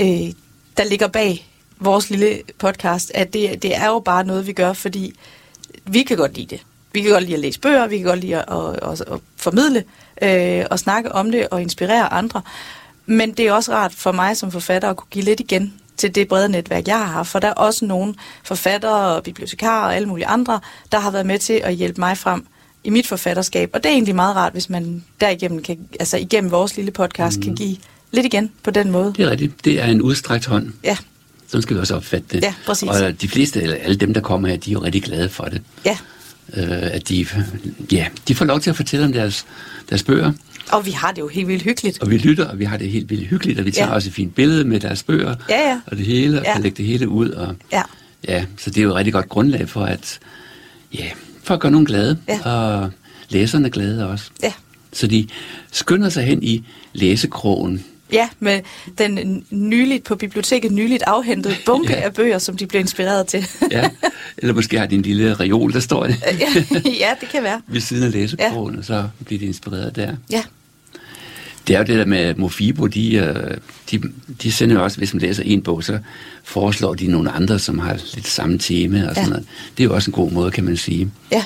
øh, 0.00 0.32
der 0.76 0.84
ligger 0.84 1.08
bag 1.08 1.48
vores 1.80 2.10
lille 2.10 2.38
podcast, 2.58 3.12
at 3.14 3.32
det, 3.32 3.62
det 3.62 3.76
er 3.76 3.86
jo 3.86 3.98
bare 3.98 4.24
noget, 4.24 4.46
vi 4.46 4.52
gør, 4.52 4.72
fordi 4.72 5.14
vi 5.84 6.02
kan 6.02 6.16
godt 6.16 6.34
lide 6.34 6.46
det. 6.46 6.60
Vi 6.94 7.00
kan 7.02 7.10
godt 7.10 7.24
lide 7.24 7.34
at 7.34 7.40
læse 7.40 7.60
bøger, 7.60 7.86
vi 7.86 7.96
kan 7.96 8.06
godt 8.06 8.20
lide 8.20 8.36
at, 8.36 8.44
at, 8.48 8.90
at, 8.92 9.00
at 9.12 9.20
formidle 9.36 9.84
øh, 10.22 10.64
og 10.70 10.78
snakke 10.78 11.12
om 11.12 11.30
det 11.30 11.48
og 11.48 11.62
inspirere 11.62 12.12
andre. 12.12 12.42
Men 13.06 13.32
det 13.32 13.46
er 13.46 13.52
også 13.52 13.72
rart 13.72 13.92
for 13.94 14.12
mig 14.12 14.36
som 14.36 14.50
forfatter 14.50 14.90
at 14.90 14.96
kunne 14.96 15.08
give 15.10 15.24
lidt 15.24 15.40
igen 15.40 15.74
til 15.96 16.14
det 16.14 16.28
brede 16.28 16.48
netværk, 16.48 16.88
jeg 16.88 16.98
har 16.98 17.04
haft. 17.04 17.28
For 17.28 17.38
der 17.38 17.48
er 17.48 17.52
også 17.52 17.84
nogle 17.84 18.14
forfattere 18.44 19.22
bibliotekarer 19.22 19.86
og 19.86 19.96
alle 19.96 20.08
mulige 20.08 20.26
andre, 20.26 20.60
der 20.92 20.98
har 20.98 21.10
været 21.10 21.26
med 21.26 21.38
til 21.38 21.60
at 21.64 21.74
hjælpe 21.74 22.00
mig 22.00 22.18
frem 22.18 22.46
i 22.84 22.90
mit 22.90 23.06
forfatterskab. 23.06 23.70
Og 23.72 23.82
det 23.84 23.88
er 23.88 23.92
egentlig 23.92 24.14
meget 24.14 24.36
rart, 24.36 24.52
hvis 24.52 24.70
man 24.70 25.04
derigennem 25.20 25.62
kan, 25.62 25.78
altså 26.00 26.16
igennem 26.16 26.50
vores 26.50 26.76
lille 26.76 26.90
podcast, 26.90 27.36
mm. 27.36 27.42
kan 27.42 27.54
give 27.54 27.76
lidt 28.12 28.26
igen 28.26 28.50
på 28.62 28.70
den 28.70 28.90
måde. 28.90 29.14
Det 29.16 29.24
er 29.24 29.30
rigtigt. 29.30 29.64
Det 29.64 29.80
er 29.80 29.86
en 29.86 30.02
udstrakt 30.02 30.46
hånd. 30.46 30.72
Ja, 30.84 30.96
Sådan 31.48 31.62
skal 31.62 31.76
vi 31.76 31.80
også 31.80 31.96
opfatte 31.96 32.26
det. 32.30 32.42
Ja, 32.42 32.54
præcis. 32.66 32.88
Og 32.88 33.20
de 33.22 33.28
fleste, 33.28 33.62
eller 33.62 33.76
alle 33.76 33.96
dem, 33.96 34.14
der 34.14 34.20
kommer 34.20 34.48
her, 34.48 34.56
de 34.56 34.70
er 34.70 34.72
jo 34.72 34.82
rigtig 34.82 35.02
glade 35.02 35.28
for 35.28 35.44
det. 35.44 35.62
ja. 35.84 35.98
Øh, 36.56 36.66
at 36.70 37.08
de, 37.08 37.26
ja, 37.92 38.06
de 38.28 38.34
får 38.34 38.44
lov 38.44 38.60
til 38.60 38.70
at 38.70 38.76
fortælle 38.76 39.06
om 39.06 39.12
deres, 39.12 39.46
deres 39.90 40.02
bøger. 40.02 40.32
Og 40.72 40.86
vi 40.86 40.90
har 40.90 41.12
det 41.12 41.20
jo 41.20 41.28
helt 41.28 41.48
vildt 41.48 41.62
hyggeligt. 41.62 42.02
Og 42.02 42.10
vi 42.10 42.18
lytter, 42.18 42.44
og 42.48 42.58
vi 42.58 42.64
har 42.64 42.76
det 42.76 42.90
helt 42.90 43.10
vildt 43.10 43.26
hyggeligt, 43.28 43.58
og 43.58 43.64
vi 43.64 43.70
tager 43.70 43.88
Ja. 43.88 43.94
også 43.94 44.08
et 44.08 44.14
fint 44.14 44.34
billede 44.34 44.64
med 44.64 44.80
deres 44.80 45.02
bøger, 45.02 45.34
Ja, 45.50 45.68
ja. 45.70 45.80
og 45.86 45.96
det 45.96 46.06
hele, 46.06 46.38
og 46.40 46.44
Ja. 46.44 46.52
kan 46.52 46.62
lægge 46.62 46.76
det 46.76 46.86
hele 46.86 47.08
ud. 47.08 47.28
Og, 47.30 47.54
Ja. 47.72 47.82
ja, 48.28 48.44
så 48.58 48.70
det 48.70 48.78
er 48.78 48.82
jo 48.82 48.88
et 48.88 48.94
rigtig 48.94 49.12
godt 49.12 49.28
grundlag 49.28 49.68
for 49.68 49.84
at, 49.84 50.18
ja, 50.94 51.06
for 51.42 51.54
at 51.54 51.60
gøre 51.60 51.72
nogen 51.72 51.86
glade, 51.86 52.18
Ja. 52.28 52.40
og 52.50 52.90
læserne 53.28 53.70
glade 53.70 54.08
også. 54.08 54.24
Ja. 54.42 54.52
Så 54.92 55.06
de 55.06 55.28
skynder 55.72 56.08
sig 56.08 56.24
hen 56.24 56.42
i 56.42 56.64
læsekrogen. 56.92 57.84
Ja, 58.14 58.28
med 58.40 58.60
den 58.98 59.44
nyligt 59.50 60.04
på 60.04 60.14
biblioteket 60.16 60.72
nyligt 60.72 61.02
afhentede 61.06 61.54
bunke 61.66 61.92
Ja. 61.92 62.00
af 62.00 62.14
bøger, 62.14 62.38
som 62.38 62.56
de 62.56 62.66
blev 62.66 62.80
inspireret 62.80 63.26
til. 63.26 63.46
Ja, 63.70 63.90
eller 64.38 64.54
måske 64.54 64.78
har 64.78 64.86
de 64.86 64.94
en 64.94 65.02
lille 65.02 65.34
reol, 65.34 65.72
der 65.72 65.80
står 65.80 66.06
det 66.06 66.16
ja, 66.40 66.62
ja, 67.04 67.10
det 67.20 67.28
kan 67.32 67.42
være. 67.42 67.60
ved 67.66 67.80
siden 67.80 68.02
af 68.02 68.12
læsekrogen, 68.12 68.74
ja. 68.76 68.82
så 68.82 69.08
bliver 69.24 69.38
de 69.38 69.46
inspireret 69.46 69.96
der. 69.96 70.14
Ja, 70.30 70.42
Det 71.66 71.74
er 71.74 71.78
jo 71.78 71.84
det 71.84 71.96
der 71.98 72.04
med 72.06 72.34
Mofibo, 72.34 72.86
de, 72.86 73.14
øh, 73.14 73.56
de, 73.90 74.00
de 74.42 74.52
sender 74.52 74.76
jo 74.76 74.84
også, 74.84 74.98
hvis 74.98 75.14
man 75.14 75.20
læser 75.20 75.42
en 75.42 75.62
bog, 75.62 75.84
så 75.84 75.98
foreslår 76.44 76.94
de 76.94 77.06
nogle 77.06 77.30
andre, 77.30 77.58
som 77.58 77.78
har 77.78 77.92
lidt 78.14 78.26
samme 78.28 78.58
tema 78.58 79.08
og 79.08 79.14
sådan 79.14 79.24
Ja. 79.28 79.30
noget. 79.30 79.46
Det 79.76 79.82
er 79.82 79.88
jo 79.88 79.94
også 79.94 80.10
en 80.10 80.12
god 80.12 80.30
måde, 80.30 80.50
kan 80.50 80.64
man 80.64 80.76
sige. 80.76 81.10
ja, 81.32 81.44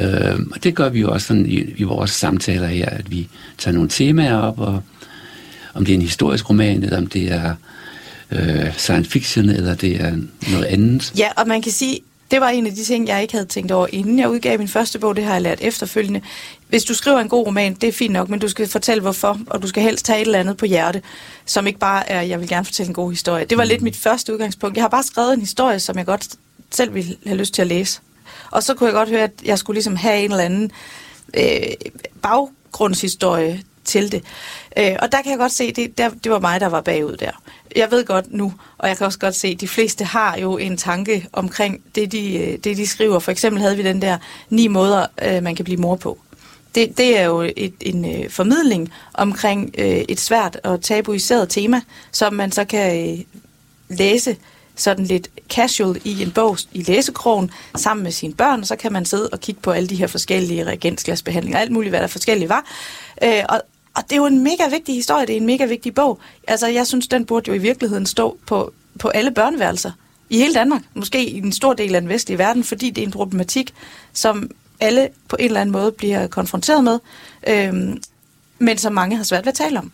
Øh, 0.00 0.38
og 0.52 0.64
det 0.64 0.74
gør 0.74 0.88
vi 0.88 1.00
jo 1.00 1.10
også 1.12 1.26
sådan 1.26 1.46
i, 1.46 1.64
i 1.76 1.82
vores 1.82 2.10
samtaler 2.10 2.66
her, 2.66 2.86
at 2.86 3.10
vi 3.10 3.28
tager 3.58 3.74
nogle 3.74 3.88
temaer 3.88 4.36
op, 4.36 4.60
og 4.60 4.82
om 5.78 5.84
det 5.84 5.92
er 5.92 5.96
en 5.96 6.02
historisk 6.02 6.50
roman, 6.50 6.82
eller 6.82 6.98
om 6.98 7.06
det 7.06 7.32
er 7.32 7.54
øh, 8.30 8.76
science 8.76 9.10
fiction, 9.10 9.48
eller 9.48 9.74
det 9.74 10.00
er 10.00 10.16
noget 10.50 10.64
andet. 10.64 11.12
ja, 11.18 11.28
og 11.36 11.48
man 11.48 11.62
kan 11.62 11.72
sige, 11.72 12.00
det 12.30 12.40
var 12.40 12.48
en 12.48 12.66
af 12.66 12.72
de 12.72 12.84
ting, 12.84 13.08
jeg 13.08 13.22
ikke 13.22 13.34
havde 13.34 13.46
tænkt 13.46 13.72
over, 13.72 13.86
inden 13.92 14.18
jeg 14.18 14.30
udgav 14.30 14.58
min 14.58 14.68
første 14.68 14.98
bog. 14.98 15.16
Det 15.16 15.24
har 15.24 15.32
jeg 15.32 15.42
lært 15.42 15.58
efterfølgende. 15.60 16.20
Hvis 16.68 16.84
du 16.84 16.94
skriver 16.94 17.18
en 17.18 17.28
god 17.28 17.46
roman, 17.46 17.74
det 17.74 17.88
er 17.88 17.92
fint 17.92 18.12
nok, 18.12 18.28
men 18.28 18.38
du 18.38 18.48
skal 18.48 18.68
fortælle 18.68 19.00
hvorfor, 19.00 19.40
og 19.46 19.62
du 19.62 19.68
skal 19.68 19.82
helst 19.82 20.04
tage 20.04 20.20
et 20.20 20.26
eller 20.26 20.38
andet 20.38 20.56
på 20.56 20.66
hjerte, 20.66 21.02
som 21.46 21.66
ikke 21.66 21.78
bare 21.78 22.08
er, 22.08 22.20
jeg 22.20 22.40
vil 22.40 22.48
gerne 22.48 22.64
fortælle 22.64 22.88
en 22.88 22.94
god 22.94 23.10
historie. 23.10 23.44
Det 23.44 23.58
var 23.58 23.64
lidt 23.64 23.82
mit 23.82 23.96
første 23.96 24.32
udgangspunkt. 24.32 24.76
Jeg 24.76 24.82
har 24.84 24.88
bare 24.88 25.02
skrevet 25.02 25.34
en 25.34 25.40
historie, 25.40 25.80
som 25.80 25.98
jeg 25.98 26.06
godt 26.06 26.28
selv 26.70 26.94
ville 26.94 27.16
have 27.26 27.38
lyst 27.38 27.54
til 27.54 27.62
at 27.62 27.68
læse. 27.68 28.00
Og 28.50 28.62
så 28.62 28.74
kunne 28.74 28.86
jeg 28.86 28.94
godt 28.94 29.08
høre, 29.08 29.22
at 29.22 29.32
jeg 29.44 29.58
skulle 29.58 29.74
ligesom 29.74 29.96
have 29.96 30.18
en 30.24 30.30
eller 30.30 30.44
anden 30.44 30.70
øh, 31.34 31.60
baggrundshistorie 32.22 33.62
til 33.88 34.12
det. 34.12 34.24
Øh, 34.78 34.96
og 34.98 35.12
der 35.12 35.22
kan 35.22 35.30
jeg 35.30 35.38
godt 35.38 35.52
se, 35.52 35.72
det, 35.72 35.98
der, 35.98 36.10
det 36.24 36.32
var 36.32 36.38
mig, 36.38 36.60
der 36.60 36.66
var 36.66 36.80
bagud 36.80 37.16
der. 37.16 37.30
Jeg 37.76 37.90
ved 37.90 38.04
godt 38.04 38.32
nu, 38.32 38.52
og 38.78 38.88
jeg 38.88 38.96
kan 38.96 39.06
også 39.06 39.18
godt 39.18 39.34
se, 39.34 39.48
at 39.48 39.60
de 39.60 39.68
fleste 39.68 40.04
har 40.04 40.36
jo 40.36 40.56
en 40.56 40.76
tanke 40.76 41.26
omkring 41.32 41.80
det, 41.94 42.12
de, 42.12 42.36
øh, 42.36 42.58
det, 42.64 42.76
de 42.76 42.86
skriver. 42.86 43.18
For 43.18 43.30
eksempel 43.30 43.62
havde 43.62 43.76
vi 43.76 43.82
den 43.82 44.02
der 44.02 44.18
ni 44.50 44.68
måder, 44.68 45.06
øh, 45.22 45.42
man 45.42 45.56
kan 45.56 45.64
blive 45.64 45.80
mor 45.80 45.96
på. 45.96 46.18
Det, 46.74 46.98
det 46.98 47.18
er 47.18 47.24
jo 47.24 47.50
et, 47.56 47.74
en 47.80 48.04
øh, 48.04 48.30
formidling 48.30 48.92
omkring 49.14 49.74
øh, 49.78 49.86
et 49.86 50.20
svært 50.20 50.60
og 50.64 50.82
tabuiseret 50.82 51.48
tema, 51.48 51.80
som 52.12 52.32
man 52.32 52.52
så 52.52 52.64
kan 52.64 53.10
øh, 53.10 53.24
læse 53.88 54.36
sådan 54.76 55.04
lidt 55.04 55.28
casual 55.48 56.00
i 56.04 56.22
en 56.22 56.30
bog 56.30 56.58
i 56.72 56.82
læsekrogen 56.82 57.50
sammen 57.76 58.04
med 58.04 58.12
sine 58.12 58.34
børn, 58.34 58.60
og 58.60 58.66
så 58.66 58.76
kan 58.76 58.92
man 58.92 59.04
sidde 59.04 59.28
og 59.32 59.40
kigge 59.40 59.60
på 59.60 59.70
alle 59.70 59.88
de 59.88 59.96
her 59.96 60.06
forskellige 60.06 60.66
reagensglasbehandlinger, 60.66 61.58
alt 61.58 61.72
muligt, 61.72 61.92
hvad 61.92 62.00
der 62.00 62.06
forskellige 62.06 62.48
var. 62.48 62.64
Øh, 63.22 63.42
og, 63.48 63.60
og 63.98 64.04
det 64.04 64.12
er 64.12 64.16
jo 64.16 64.26
en 64.26 64.42
mega 64.44 64.68
vigtig 64.70 64.94
historie, 64.94 65.26
det 65.26 65.32
er 65.32 65.36
en 65.36 65.46
mega 65.46 65.64
vigtig 65.64 65.94
bog. 65.94 66.20
Altså, 66.48 66.66
jeg 66.66 66.86
synes, 66.86 67.08
den 67.08 67.26
burde 67.26 67.48
jo 67.48 67.54
i 67.54 67.58
virkeligheden 67.58 68.06
stå 68.06 68.38
på, 68.46 68.72
på 68.98 69.08
alle 69.08 69.30
børneværelser 69.30 69.90
i 70.30 70.38
hele 70.38 70.54
Danmark, 70.54 70.82
måske 70.94 71.28
i 71.30 71.38
en 71.38 71.52
stor 71.52 71.72
del 71.72 71.94
af 71.94 72.00
den 72.00 72.10
vestlige 72.10 72.38
verden, 72.38 72.64
fordi 72.64 72.90
det 72.90 73.02
er 73.02 73.06
en 73.06 73.12
problematik, 73.12 73.74
som 74.12 74.50
alle 74.80 75.08
på 75.28 75.36
en 75.38 75.44
eller 75.44 75.60
anden 75.60 75.72
måde 75.72 75.92
bliver 75.92 76.26
konfronteret 76.26 76.84
med, 76.84 76.98
øhm, 77.48 78.02
men 78.58 78.78
som 78.78 78.92
mange 78.92 79.16
har 79.16 79.24
svært 79.24 79.44
ved 79.44 79.52
at 79.52 79.56
tale 79.56 79.78
om. 79.78 79.92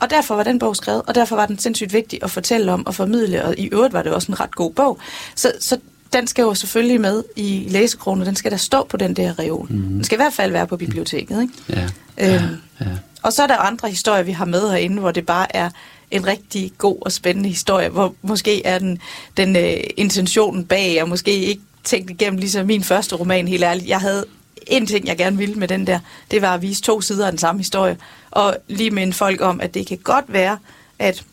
Og 0.00 0.10
derfor 0.10 0.36
var 0.36 0.42
den 0.42 0.58
bog 0.58 0.76
skrevet, 0.76 1.02
og 1.06 1.14
derfor 1.14 1.36
var 1.36 1.46
den 1.46 1.58
sindssygt 1.58 1.92
vigtig 1.92 2.18
at 2.22 2.30
fortælle 2.30 2.72
om 2.72 2.86
og 2.86 2.94
formidle, 2.94 3.44
og 3.44 3.54
i 3.58 3.66
øvrigt 3.66 3.92
var 3.92 4.02
det 4.02 4.12
også 4.12 4.32
en 4.32 4.40
ret 4.40 4.54
god 4.54 4.72
bog. 4.72 4.98
Så, 5.34 5.52
så 5.60 5.78
den 6.12 6.26
skal 6.26 6.42
jo 6.42 6.54
selvfølgelig 6.54 7.00
med 7.00 7.24
i 7.36 7.66
læsekronen, 7.68 8.26
den 8.26 8.36
skal 8.36 8.50
der 8.50 8.56
stå 8.56 8.84
på 8.84 8.96
den 8.96 9.14
der 9.14 9.38
reol. 9.38 9.66
Mm. 9.70 9.82
Den 9.82 10.04
skal 10.04 10.16
i 10.16 10.22
hvert 10.22 10.32
fald 10.32 10.52
være 10.52 10.66
på 10.66 10.76
biblioteket. 10.76 11.42
Ikke? 11.42 11.54
Ja. 11.68 11.88
Øhm, 12.18 12.56
ja. 12.80 12.86
Og 13.22 13.32
så 13.32 13.42
er 13.42 13.46
der 13.46 13.56
andre 13.56 13.88
historier, 13.88 14.22
vi 14.22 14.32
har 14.32 14.44
med 14.44 14.70
herinde, 14.70 15.00
hvor 15.00 15.10
det 15.10 15.26
bare 15.26 15.56
er 15.56 15.70
en 16.10 16.26
rigtig 16.26 16.72
god 16.78 16.96
og 17.00 17.12
spændende 17.12 17.48
historie, 17.48 17.88
hvor 17.88 18.14
måske 18.22 18.66
er 18.66 18.78
den, 18.78 18.98
den 19.36 19.56
øh, 19.56 19.76
intentionen 19.96 20.64
bag, 20.64 21.02
og 21.02 21.08
måske 21.08 21.32
ikke 21.32 21.62
tænkt 21.84 22.10
igennem, 22.10 22.38
ligesom 22.38 22.66
min 22.66 22.84
første 22.84 23.16
roman, 23.16 23.48
helt 23.48 23.64
ærligt. 23.64 23.88
Jeg 23.88 24.00
havde 24.00 24.24
en 24.66 24.86
ting, 24.86 25.06
jeg 25.06 25.16
gerne 25.16 25.36
ville 25.36 25.54
med 25.54 25.68
den 25.68 25.86
der, 25.86 25.98
det 26.30 26.42
var 26.42 26.54
at 26.54 26.62
vise 26.62 26.82
to 26.82 27.00
sider 27.00 27.26
af 27.26 27.32
den 27.32 27.38
samme 27.38 27.60
historie, 27.60 27.96
og 28.30 28.56
lige 28.68 28.90
minde 28.90 29.12
folk 29.12 29.40
om, 29.40 29.60
at 29.60 29.74
det 29.74 29.86
kan 29.86 29.98
godt 29.98 30.24
være, 30.28 30.58
at 30.98 31.24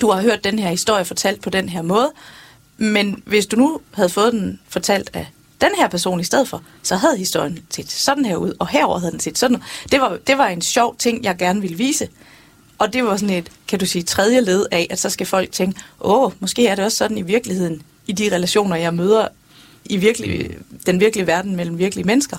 du 0.00 0.10
har 0.10 0.22
hørt 0.22 0.44
den 0.44 0.58
her 0.58 0.70
historie 0.70 1.04
fortalt 1.04 1.42
på 1.42 1.50
den 1.50 1.68
her 1.68 1.82
måde, 1.82 2.12
men 2.76 3.22
hvis 3.26 3.46
du 3.46 3.56
nu 3.56 3.80
havde 3.92 4.08
fået 4.08 4.32
den 4.32 4.60
fortalt 4.68 5.10
af 5.12 5.26
den 5.60 5.70
her 5.78 5.88
person 5.88 6.20
i 6.20 6.24
stedet 6.24 6.48
for, 6.48 6.62
så 6.82 6.96
havde 6.96 7.16
historien 7.16 7.58
set 7.70 7.90
sådan 7.90 8.24
her 8.24 8.36
ud, 8.36 8.52
og 8.58 8.68
herover 8.68 8.98
havde 8.98 9.12
den 9.12 9.20
set 9.20 9.38
sådan 9.38 9.62
det 9.92 10.00
var, 10.00 10.18
det 10.26 10.38
var 10.38 10.46
en 10.46 10.62
sjov 10.62 10.96
ting, 10.96 11.24
jeg 11.24 11.36
gerne 11.36 11.60
ville 11.60 11.76
vise. 11.76 12.08
Og 12.78 12.92
det 12.92 13.04
var 13.04 13.16
sådan 13.16 13.34
et, 13.34 13.52
kan 13.68 13.78
du 13.78 13.86
sige, 13.86 14.02
tredje 14.02 14.40
led 14.40 14.66
af, 14.70 14.86
at 14.90 14.98
så 14.98 15.10
skal 15.10 15.26
folk 15.26 15.52
tænke, 15.52 15.80
åh, 16.00 16.32
måske 16.40 16.66
er 16.66 16.74
det 16.74 16.84
også 16.84 16.98
sådan 16.98 17.18
i 17.18 17.22
virkeligheden, 17.22 17.82
i 18.06 18.12
de 18.12 18.34
relationer, 18.34 18.76
jeg 18.76 18.94
møder 18.94 19.28
i 19.84 19.96
virkelig, 19.96 20.56
den 20.86 21.00
virkelige 21.00 21.26
verden 21.26 21.56
mellem 21.56 21.78
virkelige 21.78 22.06
mennesker. 22.06 22.36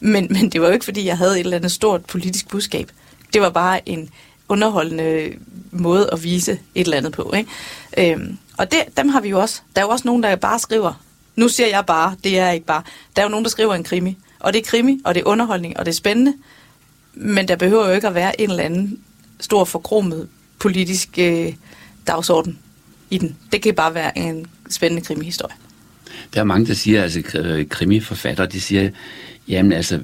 Men, 0.00 0.26
men 0.30 0.48
det 0.50 0.60
var 0.60 0.66
jo 0.66 0.72
ikke, 0.72 0.84
fordi 0.84 1.06
jeg 1.06 1.18
havde 1.18 1.34
et 1.34 1.40
eller 1.40 1.56
andet 1.56 1.72
stort 1.72 2.04
politisk 2.04 2.48
budskab. 2.48 2.90
Det 3.32 3.40
var 3.40 3.50
bare 3.50 3.88
en 3.88 4.10
underholdende 4.48 5.32
måde 5.70 6.10
at 6.12 6.22
vise 6.22 6.52
et 6.52 6.84
eller 6.84 6.96
andet 6.96 7.12
på. 7.12 7.34
Ikke? 7.36 8.12
Øhm, 8.12 8.38
og 8.58 8.70
det, 8.70 8.80
dem 8.96 9.08
har 9.08 9.20
vi 9.20 9.28
jo 9.28 9.40
også. 9.40 9.60
Der 9.76 9.82
er 9.82 9.86
jo 9.86 9.90
også 9.90 10.08
nogen, 10.08 10.22
der 10.22 10.36
bare 10.36 10.58
skriver, 10.58 11.00
nu 11.36 11.48
siger 11.48 11.68
jeg 11.68 11.84
bare, 11.86 12.16
det 12.24 12.38
er 12.38 12.50
ikke 12.50 12.66
bare. 12.66 12.82
Der 13.16 13.22
er 13.22 13.26
jo 13.26 13.30
nogen, 13.30 13.44
der 13.44 13.50
skriver 13.50 13.74
en 13.74 13.84
krimi. 13.84 14.18
Og 14.40 14.52
det 14.52 14.58
er 14.58 14.64
krimi, 14.64 15.00
og 15.04 15.14
det 15.14 15.20
er 15.20 15.26
underholdning, 15.26 15.76
og 15.76 15.84
det 15.84 15.90
er 15.90 15.96
spændende. 15.96 16.34
Men 17.14 17.48
der 17.48 17.56
behøver 17.56 17.88
jo 17.88 17.94
ikke 17.94 18.08
at 18.08 18.14
være 18.14 18.40
en 18.40 18.50
eller 18.50 18.62
anden 18.62 19.00
stor 19.40 19.64
forkromet 19.64 20.28
politisk 20.58 21.08
øh, 21.18 21.52
dagsorden 22.06 22.58
i 23.10 23.18
den. 23.18 23.36
Det 23.52 23.62
kan 23.62 23.74
bare 23.74 23.94
være 23.94 24.18
en 24.18 24.46
spændende 24.70 25.04
krimihistorie. 25.04 25.54
Der 26.34 26.40
er 26.40 26.44
mange, 26.44 26.66
der 26.66 26.74
siger, 26.74 27.02
altså 27.02 27.22
krimiforfattere, 27.70 28.46
de 28.46 28.60
siger, 28.60 28.90
jamen 29.48 29.72
altså, 29.72 30.00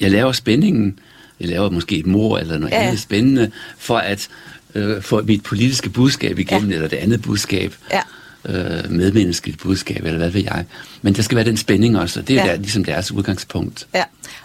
jeg 0.00 0.10
laver 0.10 0.32
spændingen, 0.32 0.98
jeg 1.40 1.48
laver 1.48 1.70
måske 1.70 1.98
et 1.98 2.06
mor 2.06 2.38
eller 2.38 2.58
noget 2.58 2.72
ja. 2.72 2.80
andet 2.80 3.00
spændende, 3.00 3.50
for 3.78 3.98
at 3.98 4.28
øh, 4.74 5.02
få 5.02 5.22
mit 5.22 5.42
politiske 5.42 5.90
budskab 5.90 6.38
igennem, 6.38 6.70
ja. 6.70 6.74
eller 6.74 6.88
det 6.88 6.96
andet 6.96 7.22
budskab. 7.22 7.74
Ja 7.92 8.02
øh, 8.44 8.90
medmenneskeligt 8.90 9.58
budskab, 9.58 10.04
eller 10.04 10.18
hvad 10.18 10.30
ved 10.30 10.42
jeg. 10.42 10.64
Men 11.02 11.14
der 11.14 11.22
skal 11.22 11.36
være 11.36 11.44
den 11.44 11.56
spænding 11.56 11.98
også, 11.98 12.20
og 12.20 12.28
det 12.28 12.38
er 12.38 12.44
ja. 12.44 12.50
der, 12.50 12.56
ligesom 12.56 12.84
deres 12.84 13.12
udgangspunkt. 13.12 13.86
Ja, 13.94 14.04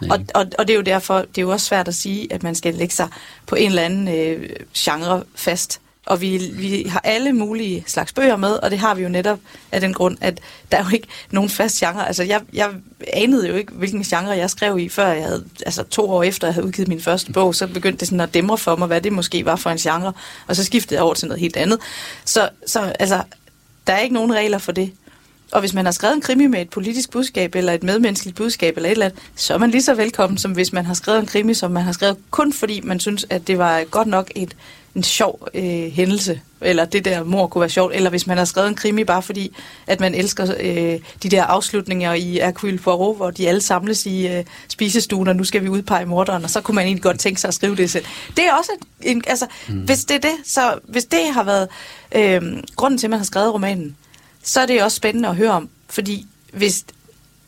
og, 0.10 0.19
og, 0.34 0.45
og 0.60 0.67
det 0.67 0.73
er 0.73 0.77
jo 0.77 0.84
derfor, 0.84 1.17
det 1.19 1.38
er 1.38 1.41
jo 1.41 1.49
også 1.49 1.65
svært 1.65 1.88
at 1.88 1.95
sige, 1.95 2.34
at 2.34 2.43
man 2.43 2.55
skal 2.55 2.73
lægge 2.73 2.93
sig 2.93 3.08
på 3.47 3.55
en 3.55 3.69
eller 3.69 3.81
anden 3.81 4.08
øh, 4.08 4.49
genre 4.77 5.23
fast. 5.36 5.79
Og 6.05 6.21
vi, 6.21 6.51
vi 6.53 6.84
har 6.89 7.01
alle 7.03 7.34
mulige 7.34 7.84
slags 7.88 8.13
bøger 8.13 8.36
med, 8.36 8.49
og 8.49 8.71
det 8.71 8.79
har 8.79 8.95
vi 8.95 9.03
jo 9.03 9.10
netop 9.10 9.39
af 9.71 9.81
den 9.81 9.93
grund, 9.93 10.17
at 10.21 10.39
der 10.71 10.77
er 10.77 10.84
jo 10.84 10.89
ikke 10.93 11.08
nogen 11.31 11.49
fast 11.49 11.79
genre. 11.79 12.08
Altså, 12.08 12.23
jeg, 12.23 12.41
jeg 12.53 12.69
anede 13.13 13.47
jo 13.47 13.55
ikke, 13.55 13.73
hvilken 13.73 14.03
genre 14.03 14.38
jeg 14.38 14.49
skrev 14.49 14.79
i, 14.79 14.89
før 14.89 15.08
jeg 15.08 15.23
havde, 15.23 15.45
altså 15.65 15.84
to 15.84 16.10
år 16.10 16.23
efter 16.23 16.47
jeg 16.47 16.53
havde 16.53 16.67
udgivet 16.67 16.88
min 16.88 17.01
første 17.01 17.31
bog, 17.31 17.55
så 17.55 17.67
begyndte 17.67 17.99
det 17.99 18.08
sådan 18.08 18.19
at 18.19 18.34
dæmre 18.34 18.58
for 18.58 18.75
mig, 18.75 18.88
hvad 18.88 19.01
det 19.01 19.13
måske 19.13 19.45
var 19.45 19.55
for 19.55 19.69
en 19.69 19.77
genre, 19.77 20.13
og 20.47 20.55
så 20.55 20.63
skiftede 20.63 20.95
jeg 20.95 21.03
over 21.03 21.13
til 21.13 21.27
noget 21.27 21.41
helt 21.41 21.58
andet. 21.58 21.79
Så, 22.25 22.49
så 22.67 22.79
altså, 22.99 23.21
der 23.87 23.93
er 23.93 23.99
ikke 23.99 24.13
nogen 24.13 24.33
regler 24.33 24.57
for 24.57 24.71
det. 24.71 24.91
Og 25.51 25.59
hvis 25.59 25.73
man 25.73 25.85
har 25.85 25.91
skrevet 25.91 26.15
en 26.15 26.21
krimi 26.21 26.47
med 26.47 26.61
et 26.61 26.69
politisk 26.69 27.11
budskab, 27.11 27.55
eller 27.55 27.73
et 27.73 27.83
medmenneskeligt 27.83 28.37
budskab, 28.37 28.75
eller 28.77 28.89
et 28.89 28.91
eller 28.91 29.05
andet, 29.05 29.19
så 29.35 29.53
er 29.53 29.57
man 29.57 29.71
lige 29.71 29.81
så 29.81 29.93
velkommen, 29.93 30.37
som 30.37 30.51
hvis 30.51 30.73
man 30.73 30.85
har 30.85 30.93
skrevet 30.93 31.19
en 31.19 31.25
krimi, 31.25 31.53
som 31.53 31.71
man 31.71 31.83
har 31.83 31.91
skrevet 31.91 32.17
kun 32.31 32.53
fordi 32.53 32.81
man 32.83 32.99
synes, 32.99 33.25
at 33.29 33.47
det 33.47 33.57
var 33.57 33.83
godt 33.83 34.07
nok 34.07 34.31
et, 34.35 34.55
en 34.95 35.03
sjov 35.03 35.47
øh, 35.53 35.91
hændelse, 35.91 36.41
eller 36.62 36.86
det 36.86 37.05
der 37.05 37.23
mor 37.23 37.47
kunne 37.47 37.60
være 37.60 37.69
sjovt, 37.69 37.95
eller 37.95 38.10
hvis 38.10 38.27
man 38.27 38.38
har 38.38 38.45
skrevet 38.45 38.69
en 38.69 38.75
krimi 38.75 39.03
bare 39.03 39.21
fordi, 39.21 39.55
at 39.88 39.99
man 39.99 40.15
elsker 40.15 40.53
øh, 40.60 40.99
de 41.23 41.29
der 41.29 41.43
afslutninger 41.43 42.13
i 42.13 42.31
Hercule 42.31 42.77
Poirot, 42.77 43.15
hvor 43.15 43.31
de 43.31 43.47
alle 43.47 43.62
samles 43.62 44.05
i 44.05 44.27
øh, 44.27 44.43
spisestuen, 44.67 45.27
og 45.27 45.36
nu 45.36 45.43
skal 45.43 45.63
vi 45.63 45.69
udpege 45.69 46.05
morderen, 46.05 46.43
og 46.43 46.49
så 46.49 46.62
kunne 46.62 46.75
man 46.75 46.86
egentlig 46.86 47.03
godt 47.03 47.19
tænke 47.19 47.41
sig 47.41 47.47
at 47.47 47.53
skrive 47.53 47.75
det 47.75 47.91
selv. 47.91 48.05
Det 48.38 48.45
er 48.45 48.53
også 48.53 48.71
en, 49.01 49.23
altså, 49.27 49.47
mm. 49.67 49.75
hvis 49.75 50.05
det 50.05 50.15
er 50.15 50.19
det, 50.19 50.36
så 50.45 50.79
hvis 50.84 51.05
det 51.05 51.34
har 51.34 51.43
været 51.43 51.67
øh, 52.15 52.63
grunden 52.75 52.97
til, 52.97 53.08
at 53.08 53.12
man 53.12 53.19
har 53.19 53.25
skrevet 53.25 53.53
romanen, 53.53 53.95
så 54.43 54.60
er 54.60 54.65
det 54.65 54.84
også 54.84 54.95
spændende 54.95 55.29
at 55.29 55.36
høre 55.36 55.51
om, 55.51 55.69
fordi 55.89 56.25
hvis, 56.53 56.86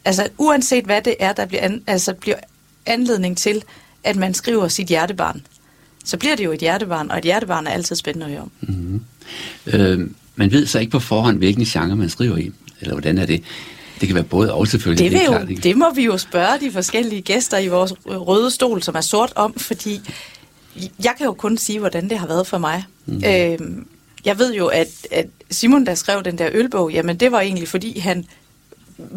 altså 0.05 0.29
uanset 0.37 0.85
hvad 0.85 1.01
det 1.01 1.15
er, 1.19 1.33
der 1.33 1.45
bliver, 1.45 1.61
an, 1.61 1.83
altså, 1.87 2.13
bliver 2.13 2.37
anledning 2.85 3.37
til, 3.37 3.63
at 4.03 4.15
man 4.15 4.33
skriver 4.33 4.67
sit 4.67 4.87
hjertebarn, 4.87 5.41
så 6.07 6.17
bliver 6.17 6.35
det 6.35 6.45
jo 6.45 6.51
et 6.51 6.59
hjertebarn, 6.59 7.11
og 7.11 7.17
et 7.17 7.23
hjertebarn 7.23 7.67
er 7.67 7.71
altid 7.71 7.95
spændende 7.95 8.25
at 8.25 8.31
høre 8.31 8.41
om. 8.41 8.51
Mm-hmm. 8.61 9.01
Øh, 9.67 10.09
man 10.35 10.51
ved 10.51 10.65
så 10.65 10.79
ikke 10.79 10.91
på 10.91 10.99
forhånd, 10.99 11.37
hvilken 11.37 11.65
genre 11.65 11.95
man 11.95 12.09
skriver 12.09 12.37
i, 12.37 12.51
eller 12.81 12.93
hvordan 12.93 13.17
er 13.17 13.25
det? 13.25 13.43
Det 13.99 14.07
kan 14.07 14.15
være 14.15 14.23
både 14.23 14.53
og 14.53 14.67
selvfølgelig. 14.67 15.11
Det, 15.11 15.19
det, 15.19 15.25
jo, 15.25 15.31
klart, 15.31 15.63
det 15.63 15.77
må 15.77 15.93
vi 15.93 16.05
jo 16.05 16.17
spørge 16.17 16.59
de 16.59 16.71
forskellige 16.71 17.21
gæster 17.21 17.57
i 17.57 17.67
vores 17.67 17.93
røde 18.05 18.51
stol, 18.51 18.83
som 18.83 18.95
er 18.95 19.01
sort 19.01 19.33
om, 19.35 19.53
fordi 19.53 20.01
jeg 21.03 21.13
kan 21.17 21.25
jo 21.25 21.33
kun 21.33 21.57
sige, 21.57 21.79
hvordan 21.79 22.09
det 22.09 22.19
har 22.19 22.27
været 22.27 22.47
for 22.47 22.57
mig. 22.57 22.83
Mm. 23.05 23.23
Øh, 23.25 23.57
jeg 24.25 24.39
ved 24.39 24.53
jo, 24.53 24.67
at, 24.67 25.07
at 25.11 25.27
Simon, 25.51 25.85
der 25.85 25.95
skrev 25.95 26.23
den 26.23 26.37
der 26.37 26.49
ølbog, 26.53 26.91
jamen 26.91 27.17
det 27.17 27.31
var 27.31 27.41
egentlig, 27.41 27.67
fordi 27.67 27.99
han 27.99 28.25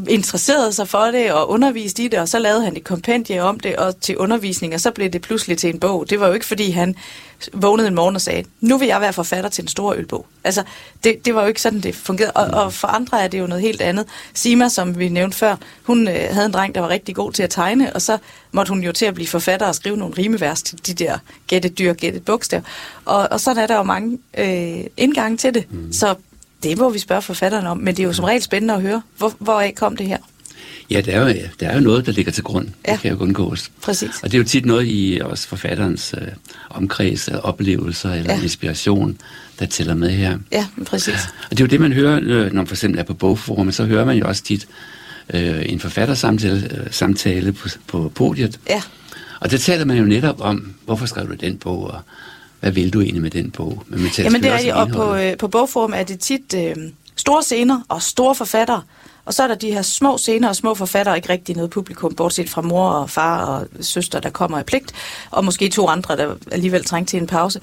interesserede 0.08 0.72
sig 0.72 0.88
for 0.88 1.04
det 1.04 1.32
og 1.32 1.50
underviste 1.50 2.02
i 2.02 2.08
det, 2.08 2.18
og 2.18 2.28
så 2.28 2.38
lavede 2.38 2.64
han 2.64 2.76
et 2.76 2.84
kompendie 2.84 3.42
om 3.42 3.60
det 3.60 3.76
og 3.76 4.00
til 4.00 4.18
undervisning, 4.18 4.74
og 4.74 4.80
så 4.80 4.90
blev 4.90 5.10
det 5.10 5.22
pludselig 5.22 5.58
til 5.58 5.70
en 5.70 5.80
bog. 5.80 6.10
Det 6.10 6.20
var 6.20 6.26
jo 6.26 6.32
ikke, 6.32 6.46
fordi 6.46 6.70
han 6.70 6.96
vågnede 7.52 7.88
en 7.88 7.94
morgen 7.94 8.14
og 8.14 8.20
sagde, 8.20 8.44
nu 8.60 8.78
vil 8.78 8.88
jeg 8.88 9.00
være 9.00 9.12
forfatter 9.12 9.50
til 9.50 9.62
en 9.62 9.68
stor 9.68 9.94
ølbog. 9.94 10.26
Altså, 10.44 10.62
det, 11.04 11.24
det 11.24 11.34
var 11.34 11.42
jo 11.42 11.48
ikke 11.48 11.62
sådan, 11.62 11.80
det 11.80 11.94
fungerede. 11.94 12.32
Og, 12.32 12.64
og 12.64 12.72
for 12.72 12.88
andre 12.88 13.22
er 13.22 13.28
det 13.28 13.38
jo 13.38 13.46
noget 13.46 13.62
helt 13.62 13.80
andet. 13.80 14.06
Sima, 14.34 14.68
som 14.68 14.98
vi 14.98 15.08
nævnte 15.08 15.36
før, 15.36 15.56
hun 15.82 16.08
øh, 16.08 16.28
havde 16.30 16.46
en 16.46 16.52
dreng, 16.52 16.74
der 16.74 16.80
var 16.80 16.88
rigtig 16.88 17.14
god 17.14 17.32
til 17.32 17.42
at 17.42 17.50
tegne, 17.50 17.92
og 17.92 18.02
så 18.02 18.18
måtte 18.52 18.70
hun 18.70 18.82
jo 18.82 18.92
til 18.92 19.06
at 19.06 19.14
blive 19.14 19.28
forfatter 19.28 19.66
og 19.66 19.74
skrive 19.74 19.96
nogle 19.96 20.14
rimevers 20.18 20.62
til 20.62 20.86
de 20.86 20.94
der 21.04 21.18
gætte 21.46 21.68
dyr, 21.68 21.92
gætte 21.92 22.20
bogstav. 22.20 22.62
Og, 23.04 23.28
og 23.30 23.40
sådan 23.40 23.62
er 23.62 23.66
der 23.66 23.76
jo 23.76 23.82
mange 23.82 24.18
øh, 24.38 24.84
indgange 24.96 25.36
til 25.36 25.54
det. 25.54 25.66
Mm. 25.70 25.92
Så 25.92 26.14
det 26.62 26.78
må 26.78 26.90
vi 26.90 26.98
spørge 26.98 27.22
forfatteren 27.22 27.66
om, 27.66 27.78
men 27.78 27.96
det 27.96 28.02
er 28.02 28.06
jo 28.06 28.12
som 28.12 28.24
regel 28.24 28.42
spændende 28.42 28.74
at 28.74 28.82
høre. 28.82 29.02
Hvor, 29.16 29.32
hvor 29.38 29.64
kom 29.76 29.96
det 29.96 30.06
her? 30.06 30.18
Ja, 30.90 31.00
der 31.00 31.12
er, 31.12 31.28
jo, 31.28 31.34
der 31.60 31.68
er 31.68 31.74
jo 31.74 31.80
noget, 31.80 32.06
der 32.06 32.12
ligger 32.12 32.32
til 32.32 32.44
grund. 32.44 32.68
Ja. 32.86 32.92
Det 32.92 33.00
kan 33.00 33.10
jo 33.10 33.18
undgås. 33.18 33.70
Præcis. 33.82 34.10
Og 34.22 34.32
det 34.32 34.34
er 34.34 34.38
jo 34.38 34.44
tit 34.44 34.66
noget 34.66 34.86
i 34.88 35.20
også 35.24 35.48
forfatterens 35.48 36.14
øh, 36.20 36.28
omkreds 36.70 37.28
af 37.28 37.40
oplevelser 37.42 38.12
eller 38.12 38.34
ja. 38.34 38.42
inspiration, 38.42 39.18
der 39.58 39.66
tæller 39.66 39.94
med 39.94 40.10
her. 40.10 40.38
Ja, 40.52 40.66
præcis. 40.86 41.28
Og 41.44 41.50
det 41.50 41.60
er 41.60 41.64
jo 41.64 41.68
det, 41.68 41.80
man 41.80 41.92
hører, 41.92 42.20
øh, 42.22 42.46
når 42.46 42.52
man 42.54 42.66
for 42.66 42.74
eksempel 42.74 43.00
er 43.00 43.04
på 43.04 43.14
bogforum, 43.14 43.72
så 43.72 43.84
hører 43.84 44.04
man 44.04 44.16
jo 44.16 44.28
også 44.28 44.42
tit 44.42 44.68
øh, 45.34 45.62
en 45.66 45.80
forfattersamtale 45.80 46.68
øh, 46.76 46.86
samtale 46.90 47.52
på, 47.52 47.68
på 47.86 48.12
podiet. 48.14 48.60
Ja. 48.68 48.82
Og 49.40 49.50
der 49.50 49.58
taler 49.58 49.84
man 49.84 49.98
jo 49.98 50.04
netop 50.04 50.40
om, 50.40 50.74
hvorfor 50.84 51.06
skrev 51.06 51.28
du 51.28 51.34
den 51.34 51.56
bog, 51.56 51.90
og 51.90 52.00
hvad 52.60 52.70
vil 52.70 52.92
du 52.92 53.00
egentlig 53.00 53.22
med 53.22 53.30
den 53.30 53.50
bog? 53.50 53.82
Men 53.88 54.02
man 54.02 54.10
Jamen 54.18 54.42
det 54.42 54.50
er 54.50 54.68
jo, 54.68 54.78
og 54.80 54.88
på, 54.88 55.14
øh, 55.14 55.36
på 55.36 55.48
bogforum 55.48 55.92
er 55.96 56.02
det 56.02 56.20
tit 56.20 56.54
øh, 56.56 56.76
store 57.16 57.42
scener 57.42 57.80
og 57.88 58.02
store 58.02 58.34
forfattere, 58.34 58.82
og 59.24 59.34
så 59.34 59.42
er 59.42 59.48
der 59.48 59.54
de 59.54 59.72
her 59.72 59.82
små 59.82 60.18
scener 60.18 60.48
og 60.48 60.56
små 60.56 60.74
forfattere, 60.74 61.16
ikke 61.16 61.28
rigtig 61.28 61.56
noget 61.56 61.70
publikum, 61.70 62.14
bortset 62.14 62.50
fra 62.50 62.62
mor 62.62 62.88
og 62.88 63.10
far 63.10 63.44
og 63.44 63.66
søster, 63.80 64.20
der 64.20 64.30
kommer 64.30 64.60
i 64.60 64.62
pligt, 64.62 64.92
og 65.30 65.44
måske 65.44 65.68
to 65.68 65.88
andre, 65.88 66.16
der 66.16 66.34
alligevel 66.52 66.84
trænger 66.84 67.06
til 67.06 67.20
en 67.20 67.26
pause. 67.26 67.60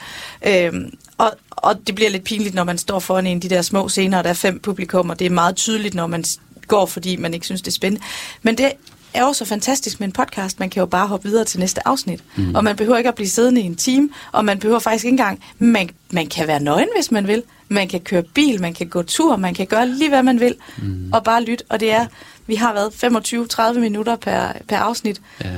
Øhm, 0.47 0.91
og, 1.17 1.31
og 1.51 1.75
det 1.87 1.95
bliver 1.95 2.09
lidt 2.09 2.23
pinligt, 2.23 2.55
når 2.55 2.63
man 2.63 2.77
står 2.77 2.99
foran 2.99 3.27
en 3.27 3.37
af 3.37 3.41
de 3.41 3.49
der 3.49 3.61
små 3.61 3.89
scener, 3.89 4.17
og 4.17 4.23
der 4.23 4.29
er 4.29 4.33
fem 4.33 4.59
publikum, 4.59 5.09
og 5.09 5.19
det 5.19 5.25
er 5.25 5.29
meget 5.29 5.55
tydeligt, 5.55 5.95
når 5.95 6.07
man 6.07 6.23
går, 6.67 6.85
fordi 6.85 7.15
man 7.15 7.33
ikke 7.33 7.45
synes, 7.45 7.61
det 7.61 7.67
er 7.67 7.75
spændende. 7.75 8.05
Men 8.41 8.57
det 8.57 8.71
er 9.17 9.21
jo 9.21 9.33
så 9.33 9.45
fantastisk 9.45 9.99
med 9.99 10.07
en 10.07 10.11
podcast. 10.11 10.59
Man 10.59 10.69
kan 10.69 10.79
jo 10.79 10.85
bare 10.85 11.07
hoppe 11.07 11.29
videre 11.29 11.45
til 11.45 11.59
næste 11.59 11.87
afsnit. 11.87 12.23
Mm. 12.35 12.55
Og 12.55 12.63
man 12.63 12.75
behøver 12.75 12.97
ikke 12.97 13.07
at 13.07 13.15
blive 13.15 13.27
siddende 13.27 13.61
i 13.61 13.63
en 13.63 13.75
time, 13.75 14.09
og 14.31 14.45
man 14.45 14.59
behøver 14.59 14.79
faktisk 14.79 15.05
ikke 15.05 15.13
engang... 15.13 15.43
Man, 15.59 15.89
man 16.11 16.27
kan 16.27 16.47
være 16.47 16.59
nøgen, 16.59 16.89
hvis 16.95 17.11
man 17.11 17.27
vil. 17.27 17.43
Man 17.69 17.87
kan 17.87 17.99
køre 17.99 18.23
bil, 18.23 18.61
man 18.61 18.73
kan 18.73 18.87
gå 18.87 19.03
tur, 19.03 19.35
man 19.35 19.53
kan 19.53 19.67
gøre 19.67 19.87
lige, 19.87 20.09
hvad 20.09 20.23
man 20.23 20.39
vil, 20.39 20.55
mm. 20.77 21.09
og 21.13 21.23
bare 21.23 21.43
lytte. 21.43 21.63
Og 21.69 21.79
det 21.79 21.91
er, 21.91 22.05
vi 22.47 22.55
har 22.55 22.73
været 22.73 23.73
25-30 23.75 23.79
minutter 23.79 24.15
per, 24.15 24.51
per 24.67 24.77
afsnit, 24.77 25.21
ja. 25.43 25.49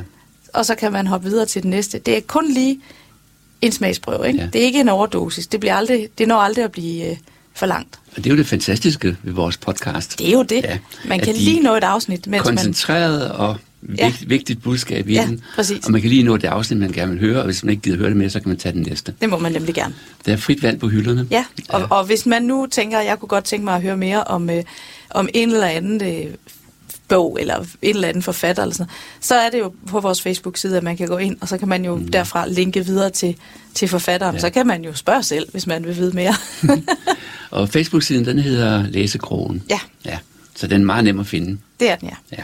og 0.53 0.65
så 0.65 0.75
kan 0.75 0.91
man 0.91 1.07
hoppe 1.07 1.29
videre 1.29 1.45
til 1.45 1.61
det 1.61 1.69
næste. 1.69 1.99
Det 1.99 2.17
er 2.17 2.21
kun 2.27 2.51
lige 2.51 2.81
en 3.61 3.71
smagsprøve, 3.71 4.27
ikke? 4.27 4.39
Ja. 4.39 4.45
Det 4.45 4.61
er 4.61 4.65
ikke 4.65 4.79
en 4.79 4.89
overdosis. 4.89 5.47
Det, 5.47 5.59
bliver 5.59 5.75
aldrig, 5.75 6.09
det 6.17 6.27
når 6.27 6.37
aldrig 6.37 6.63
at 6.63 6.71
blive... 6.71 7.11
Øh, 7.11 7.17
for 7.59 7.65
langt. 7.65 7.99
Og 8.11 8.17
det 8.17 8.25
er 8.25 8.29
jo 8.29 8.37
det 8.37 8.47
fantastiske 8.47 9.17
ved 9.23 9.33
vores 9.33 9.57
podcast. 9.57 10.19
Det 10.19 10.27
er 10.27 10.31
jo 10.31 10.43
det. 10.43 10.63
Ja, 10.63 10.77
man 11.05 11.19
kan 11.19 11.35
lige 11.35 11.63
nå 11.63 11.75
et 11.75 11.83
afsnit. 11.83 12.27
Mens 12.27 12.43
koncentreret 12.43 13.19
man... 13.19 13.31
og 13.31 13.57
vigt, 13.81 14.01
ja. 14.01 14.13
vigtigt 14.27 14.63
budskab 14.63 15.07
i 15.07 15.13
ja, 15.13 15.25
den. 15.25 15.41
Præcis. 15.55 15.85
Og 15.85 15.91
man 15.91 16.01
kan 16.01 16.09
lige 16.09 16.23
nå 16.23 16.37
det 16.37 16.47
afsnit, 16.47 16.79
man 16.79 16.91
gerne 16.91 17.11
vil 17.11 17.19
høre, 17.19 17.39
og 17.39 17.45
hvis 17.45 17.63
man 17.63 17.69
ikke 17.69 17.81
gider 17.81 17.97
høre 17.97 18.09
det 18.09 18.17
mere, 18.17 18.29
så 18.29 18.39
kan 18.39 18.49
man 18.49 18.57
tage 18.57 18.73
den 18.73 18.81
næste. 18.81 19.13
Det 19.21 19.29
må 19.29 19.37
man 19.39 19.51
nemlig 19.51 19.75
gerne. 19.75 19.93
Det 20.25 20.33
er 20.33 20.37
frit 20.37 20.63
valg 20.63 20.79
på 20.79 20.87
hylderne. 20.87 21.27
Ja, 21.31 21.45
og, 21.69 21.79
ja. 21.79 21.85
og 21.85 22.05
hvis 22.05 22.25
man 22.25 22.43
nu 22.43 22.67
tænker, 22.71 22.97
at 22.97 23.05
jeg 23.05 23.19
kunne 23.19 23.29
godt 23.29 23.43
tænke 23.43 23.65
mig 23.65 23.75
at 23.75 23.81
høre 23.81 23.97
mere 23.97 24.23
om, 24.23 24.49
øh, 24.49 24.63
om 25.09 25.29
en 25.33 25.51
eller 25.51 25.67
anden 25.67 26.03
øh, 26.03 26.33
bog, 27.09 27.37
eller 27.41 27.57
en 27.59 27.65
eller 27.81 28.07
anden 28.07 28.23
forfatter, 28.23 28.63
eller 28.63 28.73
sådan 28.73 28.91
så 29.19 29.35
er 29.35 29.49
det 29.49 29.59
jo 29.59 29.73
på 29.87 29.99
vores 29.99 30.21
Facebook-side, 30.21 30.77
at 30.77 30.83
man 30.83 30.97
kan 30.97 31.07
gå 31.07 31.17
ind, 31.17 31.37
og 31.41 31.47
så 31.47 31.57
kan 31.57 31.67
man 31.67 31.85
jo 31.85 31.95
mm. 31.95 32.07
derfra 32.07 32.47
linke 32.47 32.85
videre 32.85 33.09
til, 33.09 33.35
til 33.73 33.87
forfatteren. 33.87 34.35
Ja. 34.35 34.41
Så 34.41 34.49
kan 34.49 34.67
man 34.67 34.83
jo 34.83 34.93
spørge 34.93 35.23
selv, 35.23 35.51
hvis 35.51 35.67
man 35.67 35.85
vil 35.85 35.95
vide 35.95 36.15
mere. 36.15 36.33
og 37.51 37.69
Facebook-siden, 37.69 38.25
den 38.25 38.39
hedder 38.39 38.87
Læsekrogen. 38.87 39.63
Ja. 39.69 39.79
ja. 40.05 40.17
Så 40.55 40.67
den 40.67 40.81
er 40.81 40.85
meget 40.85 41.03
nem 41.03 41.19
at 41.19 41.27
finde. 41.27 41.57
Det 41.79 41.89
er 41.89 41.95
den, 41.95 42.09
ja. 42.09 42.37
ja. 42.37 42.43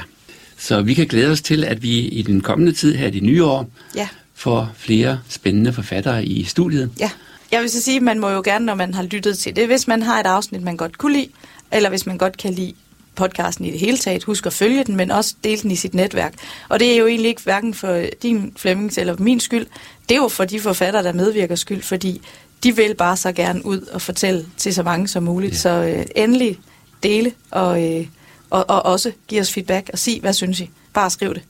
Så 0.57 0.81
vi 0.81 0.93
kan 0.93 1.07
glæde 1.07 1.31
os 1.31 1.41
til, 1.41 1.63
at 1.63 1.83
vi 1.83 1.99
i 1.99 2.21
den 2.21 2.41
kommende 2.41 2.73
tid 2.73 2.95
her 2.95 3.07
i 3.07 3.11
det 3.11 3.23
nye 3.23 3.43
år 3.43 3.69
ja. 3.95 4.07
får 4.33 4.71
flere 4.75 5.19
spændende 5.29 5.73
forfattere 5.73 6.25
i 6.25 6.43
studiet. 6.43 6.91
Ja. 6.99 7.09
Jeg 7.51 7.61
vil 7.61 7.69
så 7.69 7.81
sige, 7.81 7.97
at 7.97 8.03
man 8.03 8.19
må 8.19 8.29
jo 8.29 8.41
gerne, 8.45 8.65
når 8.65 8.75
man 8.75 8.93
har 8.93 9.03
lyttet 9.03 9.37
til 9.37 9.55
det, 9.55 9.67
hvis 9.67 9.87
man 9.87 10.03
har 10.03 10.19
et 10.19 10.25
afsnit, 10.25 10.61
man 10.61 10.77
godt 10.77 10.97
kunne 10.97 11.13
lide, 11.13 11.27
eller 11.71 11.89
hvis 11.89 12.05
man 12.05 12.17
godt 12.17 12.37
kan 12.37 12.53
lide 12.53 12.73
podcasten 13.15 13.65
i 13.65 13.71
det 13.71 13.79
hele 13.79 13.97
taget. 13.97 14.23
Husk 14.23 14.45
at 14.45 14.53
følge 14.53 14.83
den, 14.83 14.95
men 14.95 15.11
også 15.11 15.35
dele 15.43 15.61
den 15.61 15.71
i 15.71 15.75
sit 15.75 15.93
netværk. 15.93 16.33
Og 16.69 16.79
det 16.79 16.93
er 16.93 16.97
jo 16.97 17.07
egentlig 17.07 17.29
ikke 17.29 17.41
hverken 17.43 17.73
for 17.73 18.03
din 18.21 18.53
Flemmings 18.57 18.97
eller 18.97 19.15
min 19.19 19.39
skyld. 19.39 19.65
Det 20.09 20.15
er 20.15 20.21
jo 20.21 20.27
for 20.27 20.45
de 20.45 20.59
forfattere, 20.59 21.03
der 21.03 21.13
medvirker 21.13 21.55
skyld, 21.55 21.81
fordi 21.81 22.21
de 22.63 22.75
vil 22.75 22.95
bare 22.95 23.17
så 23.17 23.31
gerne 23.31 23.65
ud 23.65 23.81
og 23.81 24.01
fortælle 24.01 24.45
til 24.57 24.73
så 24.73 24.83
mange 24.83 25.07
som 25.07 25.23
muligt. 25.23 25.51
Ja. 25.51 25.57
Så 25.57 25.69
øh, 25.69 26.05
endelig 26.15 26.59
dele 27.03 27.31
og, 27.51 27.83
øh, 27.83 28.07
og, 28.49 28.69
og 28.69 28.85
også 28.85 29.11
give 29.27 29.41
os 29.41 29.53
feedback 29.53 29.89
og 29.93 29.99
sig, 29.99 30.19
hvad 30.21 30.33
synes 30.33 30.59
I? 30.59 30.69
Bare 30.93 31.09
skriv 31.09 31.33
det. 31.33 31.43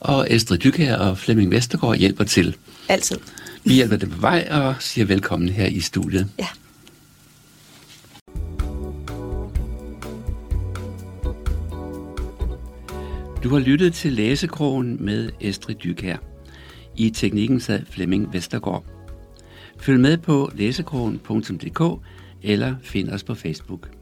Og 0.00 0.26
Estrid 0.30 0.58
Dykær 0.58 0.96
og 0.96 1.18
Flemming 1.18 1.50
Vestergaard 1.50 1.96
hjælper 1.96 2.24
til. 2.24 2.56
Altid. 2.88 3.18
Vi 3.64 3.74
hjælper 3.74 3.96
dem 3.96 4.10
på 4.10 4.20
vej 4.20 4.48
og 4.50 4.74
siger 4.80 5.04
velkommen 5.04 5.48
her 5.48 5.66
i 5.66 5.80
studiet. 5.80 6.28
Ja. 6.38 6.46
Du 13.42 13.48
har 13.48 13.58
lyttet 13.58 13.94
til 13.94 14.12
Læsekrogen 14.12 15.04
med 15.04 15.30
Estrid 15.40 15.74
Dykær. 15.74 16.16
I 16.96 17.10
teknikken 17.10 17.60
sad 17.60 17.86
Flemming 17.86 18.32
Vestergaard. 18.32 18.84
Følg 19.78 20.00
med 20.00 20.18
på 20.18 20.50
læsekrogen.dk 20.54 22.04
eller 22.42 22.74
find 22.82 23.08
os 23.08 23.24
på 23.24 23.34
Facebook. 23.34 24.01